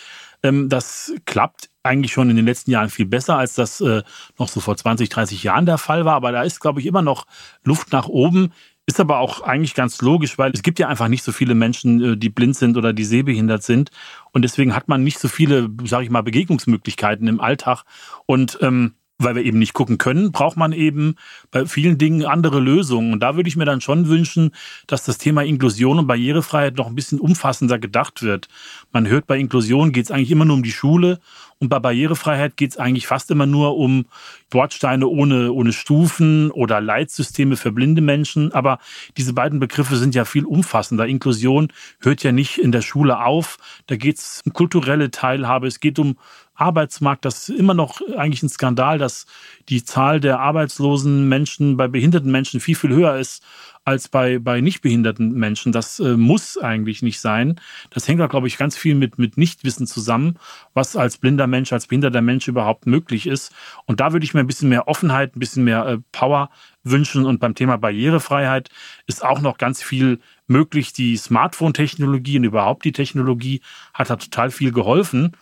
Ähm, 0.42 0.68
das 0.68 1.12
klappt 1.26 1.70
eigentlich 1.82 2.12
schon 2.12 2.30
in 2.30 2.36
den 2.36 2.44
letzten 2.44 2.70
Jahren 2.70 2.90
viel 2.90 3.06
besser, 3.06 3.38
als 3.38 3.54
das 3.54 3.80
äh, 3.80 4.02
noch 4.38 4.48
so 4.48 4.60
vor 4.60 4.76
20, 4.76 5.08
30 5.08 5.42
Jahren 5.42 5.66
der 5.66 5.78
Fall 5.78 6.04
war. 6.04 6.14
Aber 6.14 6.32
da 6.32 6.42
ist, 6.42 6.60
glaube 6.60 6.80
ich, 6.80 6.86
immer 6.86 7.02
noch 7.02 7.26
Luft 7.64 7.92
nach 7.92 8.08
oben. 8.08 8.52
Ist 8.86 9.00
aber 9.00 9.18
auch 9.18 9.42
eigentlich 9.42 9.74
ganz 9.74 10.00
logisch, 10.00 10.38
weil 10.38 10.50
es 10.52 10.62
gibt 10.62 10.78
ja 10.78 10.88
einfach 10.88 11.08
nicht 11.08 11.22
so 11.22 11.32
viele 11.32 11.54
Menschen, 11.54 12.02
äh, 12.02 12.16
die 12.16 12.30
blind 12.30 12.56
sind 12.56 12.76
oder 12.76 12.92
die 12.92 13.04
sehbehindert 13.04 13.62
sind. 13.62 13.90
Und 14.32 14.42
deswegen 14.42 14.74
hat 14.74 14.88
man 14.88 15.02
nicht 15.02 15.18
so 15.18 15.28
viele, 15.28 15.68
sage 15.84 16.04
ich 16.04 16.10
mal, 16.10 16.22
Begegnungsmöglichkeiten 16.22 17.26
im 17.26 17.40
Alltag. 17.40 17.84
Und 18.26 18.58
ähm, 18.62 18.94
weil 19.18 19.34
wir 19.34 19.44
eben 19.44 19.58
nicht 19.58 19.74
gucken 19.74 19.98
können, 19.98 20.30
braucht 20.30 20.56
man 20.56 20.72
eben 20.72 21.16
bei 21.50 21.66
vielen 21.66 21.98
Dingen 21.98 22.24
andere 22.24 22.60
Lösungen. 22.60 23.12
Und 23.12 23.20
da 23.20 23.34
würde 23.34 23.48
ich 23.48 23.56
mir 23.56 23.64
dann 23.64 23.80
schon 23.80 24.08
wünschen, 24.08 24.52
dass 24.86 25.04
das 25.04 25.18
Thema 25.18 25.42
Inklusion 25.42 25.98
und 25.98 26.06
Barrierefreiheit 26.06 26.76
noch 26.76 26.86
ein 26.86 26.94
bisschen 26.94 27.18
umfassender 27.18 27.80
gedacht 27.80 28.22
wird. 28.22 28.48
Man 28.92 29.08
hört, 29.08 29.26
bei 29.26 29.36
Inklusion 29.38 29.90
geht 29.90 30.04
es 30.04 30.10
eigentlich 30.12 30.30
immer 30.30 30.44
nur 30.44 30.54
um 30.54 30.62
die 30.62 30.70
Schule 30.70 31.18
und 31.60 31.68
bei 31.68 31.80
Barrierefreiheit 31.80 32.56
geht 32.56 32.70
es 32.70 32.76
eigentlich 32.76 33.08
fast 33.08 33.30
immer 33.32 33.46
nur 33.46 33.76
um 33.76 34.06
Bordsteine 34.50 35.08
ohne, 35.08 35.52
ohne 35.52 35.72
Stufen 35.72 36.52
oder 36.52 36.80
Leitsysteme 36.80 37.56
für 37.56 37.72
blinde 37.72 38.00
Menschen. 38.00 38.52
Aber 38.52 38.78
diese 39.16 39.32
beiden 39.32 39.58
Begriffe 39.58 39.96
sind 39.96 40.14
ja 40.14 40.24
viel 40.24 40.44
umfassender. 40.44 41.06
Inklusion 41.06 41.72
hört 42.00 42.22
ja 42.22 42.30
nicht 42.30 42.58
in 42.58 42.70
der 42.70 42.82
Schule 42.82 43.24
auf. 43.24 43.58
Da 43.88 43.96
geht 43.96 44.18
es 44.18 44.42
um 44.46 44.52
kulturelle 44.52 45.10
Teilhabe. 45.10 45.66
Es 45.66 45.80
geht 45.80 45.98
um 45.98 46.16
Arbeitsmarkt. 46.58 47.24
Das 47.24 47.48
ist 47.48 47.58
immer 47.58 47.74
noch 47.74 48.00
eigentlich 48.16 48.42
ein 48.42 48.48
Skandal, 48.48 48.98
dass 48.98 49.26
die 49.68 49.84
Zahl 49.84 50.20
der 50.20 50.40
arbeitslosen 50.40 51.28
Menschen 51.28 51.76
bei 51.76 51.88
behinderten 51.88 52.30
Menschen 52.30 52.60
viel, 52.60 52.74
viel 52.74 52.90
höher 52.90 53.16
ist 53.16 53.42
als 53.88 54.08
bei, 54.08 54.38
bei 54.38 54.60
nicht 54.60 54.82
behinderten 54.82 55.32
Menschen. 55.32 55.72
Das 55.72 55.98
äh, 55.98 56.16
muss 56.16 56.58
eigentlich 56.58 57.00
nicht 57.00 57.20
sein. 57.20 57.58
Das 57.88 58.06
hängt 58.06 58.20
auch, 58.20 58.28
glaube 58.28 58.46
ich, 58.46 58.58
ganz 58.58 58.76
viel 58.76 58.94
mit, 58.94 59.18
mit 59.18 59.38
Nichtwissen 59.38 59.86
zusammen, 59.86 60.36
was 60.74 60.94
als 60.94 61.16
blinder 61.16 61.46
Mensch, 61.46 61.72
als 61.72 61.86
behinderter 61.86 62.20
Mensch 62.20 62.48
überhaupt 62.48 62.86
möglich 62.86 63.26
ist. 63.26 63.50
Und 63.86 64.00
da 64.00 64.12
würde 64.12 64.24
ich 64.24 64.34
mir 64.34 64.40
ein 64.40 64.46
bisschen 64.46 64.68
mehr 64.68 64.88
Offenheit, 64.88 65.34
ein 65.34 65.40
bisschen 65.40 65.64
mehr 65.64 65.86
äh, 65.86 65.98
Power 66.12 66.50
wünschen. 66.84 67.24
Und 67.24 67.40
beim 67.40 67.54
Thema 67.54 67.78
Barrierefreiheit 67.78 68.68
ist 69.06 69.24
auch 69.24 69.40
noch 69.40 69.56
ganz 69.56 69.82
viel 69.82 70.20
möglich. 70.46 70.92
Die 70.92 71.16
Smartphone-Technologie 71.16 72.36
und 72.36 72.44
überhaupt 72.44 72.84
die 72.84 72.92
Technologie 72.92 73.62
hat 73.94 74.10
da 74.10 74.16
total 74.16 74.50
viel 74.50 74.70
geholfen. 74.70 75.32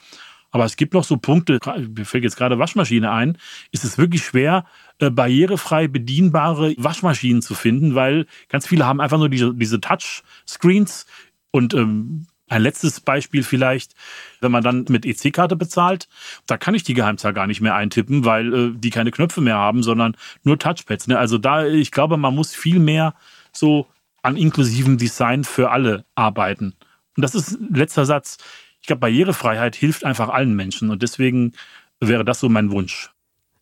Aber 0.51 0.65
es 0.65 0.77
gibt 0.77 0.95
noch 0.95 1.05
so 1.05 1.17
Punkte, 1.17 1.59
mir 1.95 2.05
fällt 2.05 2.25
jetzt 2.25 2.37
gerade 2.37 2.59
Waschmaschine 2.59 3.11
ein, 3.11 3.39
ist 3.73 3.85
es 3.85 3.99
wirklich 3.99 4.25
schwer, 4.25 4.65
äh, 4.99 5.11
barrierefrei 5.11 5.89
bedienbare 5.89 6.75
Waschmaschinen 6.79 7.43
zu 7.43 7.55
finden, 7.55 7.95
weil 7.95 8.27
ganz 8.49 8.67
viele 8.67 8.87
haben 8.87 9.01
einfach 9.01 9.19
nur 9.19 9.29
diese, 9.29 9.55
diese 9.55 9.81
Touchscreens 9.81 11.07
und 11.51 11.75
ähm, 11.75 12.27
ein 12.49 12.63
letztes 12.63 13.01
Beispiel 13.01 13.43
vielleicht, 13.43 13.95
wenn 14.41 14.53
man 14.53 14.63
dann 14.63 14.85
mit 14.89 15.05
EC-Karte 15.05 15.57
bezahlt, 15.57 16.09
da 16.47 16.57
kann 16.57 16.75
ich 16.75 16.85
die 16.85 16.95
Geheimzahl 16.95 17.33
gar 17.33 17.47
nicht 17.47 17.61
mehr 17.61 17.75
eintippen, 17.75 18.25
weil 18.25 18.55
äh, 18.55 18.73
die 18.75 18.91
keine 18.91 19.11
Knöpfe 19.11 19.41
mehr 19.41 19.57
haben, 19.57 19.83
sondern 19.83 20.17
nur 20.45 20.59
Touchpads. 20.59 21.09
Ne? 21.09 21.19
Also 21.19 21.39
da, 21.39 21.67
ich 21.67 21.91
glaube, 21.91 22.17
man 22.17 22.35
muss 22.35 22.55
viel 22.55 22.79
mehr 22.79 23.15
so 23.53 23.89
an 24.23 24.37
inklusivem 24.37 24.97
Design 24.97 25.45
für 25.45 25.71
alle 25.71 26.05
arbeiten. 26.15 26.75
Und 27.17 27.23
das 27.23 27.35
ist 27.35 27.59
letzter 27.71 28.07
Satz 28.07 28.39
ich 28.87 28.89
glaube, 28.89 29.01
Barrierefreiheit 29.01 29.75
hilft 29.75 30.05
einfach 30.05 30.29
allen 30.29 30.55
Menschen 30.55 30.91
und 30.91 31.03
deswegen 31.03 31.55
wäre 31.99 32.25
das 32.25 32.39
so 32.39 32.49
mein 32.49 32.71
Wunsch. 32.71 33.11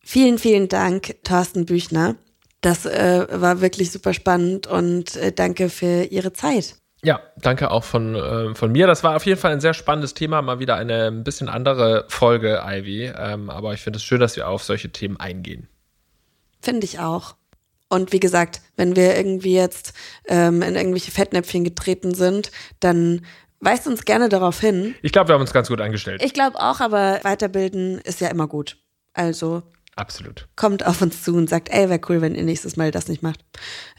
Vielen, 0.02 0.37
vielen 0.37 0.68
Dank, 0.68 1.16
Thorsten 1.24 1.64
Büchner. 1.64 2.16
Das 2.60 2.84
äh, 2.84 3.26
war 3.30 3.62
wirklich 3.62 3.90
super 3.90 4.12
spannend 4.12 4.66
und 4.66 5.16
äh, 5.16 5.32
danke 5.32 5.70
für 5.70 6.04
Ihre 6.10 6.34
Zeit. 6.34 6.76
Ja, 7.02 7.22
danke 7.38 7.70
auch 7.70 7.84
von, 7.84 8.14
äh, 8.14 8.54
von 8.54 8.70
mir. 8.70 8.87
Das 8.87 9.02
war 9.02 9.16
auf 9.16 9.24
jeden 9.24 9.40
Fall 9.40 9.52
ein 9.52 9.62
sehr 9.62 9.72
spannendes 9.72 10.12
Thema, 10.12 10.42
mal 10.42 10.58
wieder 10.58 10.76
eine 10.76 11.06
ein 11.06 11.24
bisschen 11.24 11.48
andere 11.48 12.04
Folge, 12.08 12.60
Ivy. 12.62 13.10
Ähm, 13.16 13.48
aber 13.48 13.72
ich 13.72 13.80
finde 13.80 13.96
es 13.96 14.02
schön, 14.02 14.20
dass 14.20 14.37
wir 14.37 14.46
auf 14.46 14.62
solche 14.62 14.90
Themen 14.90 15.18
eingehen. 15.18 15.68
Finde 16.60 16.84
ich 16.84 16.98
auch. 16.98 17.34
Und 17.88 18.12
wie 18.12 18.20
gesagt, 18.20 18.60
wenn 18.76 18.96
wir 18.96 19.16
irgendwie 19.16 19.54
jetzt 19.54 19.94
ähm, 20.26 20.62
in 20.62 20.74
irgendwelche 20.74 21.12
Fettnäpfchen 21.12 21.64
getreten 21.64 22.12
sind, 22.12 22.50
dann 22.80 23.22
Weist 23.64 23.87
uns 23.87 24.05
gerne 24.05 24.29
darauf 24.29 24.61
hin. 24.61 24.94
Ich 25.00 25.12
glaube, 25.12 25.29
wir 25.29 25.35
haben 25.35 25.40
uns 25.40 25.53
ganz 25.53 25.68
gut 25.68 25.81
eingestellt. 25.81 26.22
Ich 26.22 26.35
glaube 26.35 26.59
auch, 26.59 26.81
aber 26.81 27.20
weiterbilden 27.22 27.98
ist 27.98 28.20
ja 28.20 28.29
immer 28.29 28.46
gut. 28.46 28.77
Also. 29.14 29.62
Absolut. 29.96 30.48
Kommt 30.57 30.85
auf 30.85 31.00
uns 31.00 31.22
zu 31.22 31.35
und 31.35 31.48
sagt, 31.48 31.70
ey, 31.70 31.88
wäre 31.88 32.00
cool, 32.09 32.20
wenn 32.20 32.35
ihr 32.35 32.42
nächstes 32.42 32.77
Mal 32.77 32.90
das 32.90 33.09
nicht 33.09 33.22
macht. 33.22 33.44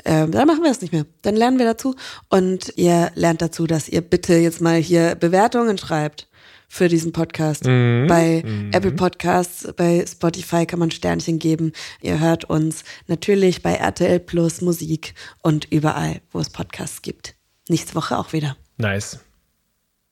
Ähm, 0.03 0.31
dann 0.31 0.45
machen 0.45 0.61
wir 0.61 0.69
es 0.69 0.81
nicht 0.81 0.91
mehr. 0.93 1.05
Dann 1.21 1.35
lernen 1.35 1.57
wir 1.57 1.65
dazu. 1.65 1.95
Und 2.29 2.73
ihr 2.75 3.11
lernt 3.15 3.41
dazu, 3.41 3.65
dass 3.65 3.89
ihr 3.89 4.01
bitte 4.01 4.35
jetzt 4.35 4.61
mal 4.61 4.77
hier 4.77 5.15
Bewertungen 5.15 5.77
schreibt 5.77 6.27
für 6.67 6.87
diesen 6.87 7.11
Podcast. 7.11 7.65
Mhm. 7.65 8.05
Bei 8.07 8.43
mhm. 8.45 8.71
Apple 8.71 8.91
Podcasts, 8.91 9.73
bei 9.75 10.05
Spotify 10.05 10.65
kann 10.65 10.79
man 10.79 10.91
Sternchen 10.91 11.39
geben. 11.39 11.71
Ihr 12.01 12.19
hört 12.19 12.45
uns 12.45 12.83
natürlich 13.07 13.63
bei 13.63 13.73
RTL 13.73 14.19
Plus 14.19 14.61
Musik 14.61 15.15
und 15.41 15.65
überall, 15.71 16.21
wo 16.31 16.39
es 16.39 16.49
Podcasts 16.49 17.01
gibt. 17.01 17.35
Nächste 17.69 17.95
Woche 17.95 18.17
auch 18.17 18.33
wieder. 18.33 18.57
Nice. 18.77 19.24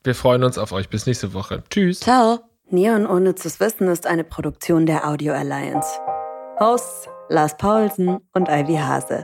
Wir 0.04 0.16
freuen 0.16 0.44
uns 0.44 0.58
auf 0.58 0.72
euch. 0.72 0.90
Bis 0.90 1.06
nächste 1.06 1.34
Woche. 1.34 1.64
Tschüss. 1.70 2.02
Ciao. 2.02 2.40
Neon 2.70 3.06
Unnützes 3.06 3.60
Wissen 3.60 3.88
ist 3.88 4.08
eine 4.08 4.24
Produktion 4.24 4.86
der 4.86 5.08
Audio 5.08 5.34
Alliance. 5.34 5.88
Hosts 6.60 7.08
Lars 7.30 7.56
Paulsen 7.58 8.20
und 8.34 8.50
Ivy 8.50 8.76
Hase. 8.76 9.24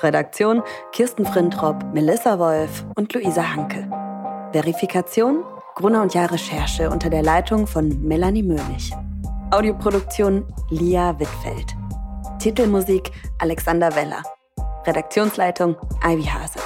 Redaktion 0.00 0.62
Kirsten 0.92 1.26
Frintrop, 1.26 1.84
Melissa 1.92 2.38
Wolf 2.38 2.84
und 2.96 3.12
Luisa 3.12 3.54
Hanke. 3.54 3.88
Verifikation 4.52 5.44
Gruner 5.74 6.02
und 6.02 6.14
Jahr 6.14 6.30
Recherche 6.30 6.90
unter 6.90 7.10
der 7.10 7.22
Leitung 7.22 7.66
von 7.66 8.02
Melanie 8.02 8.42
Möhlich. 8.42 8.92
Audioproduktion 9.50 10.46
Lia 10.70 11.18
Wittfeld. 11.18 11.74
Titelmusik 12.38 13.10
Alexander 13.38 13.94
Weller. 13.96 14.22
Redaktionsleitung 14.86 15.76
Ivy 16.04 16.24
Hase. 16.24 16.59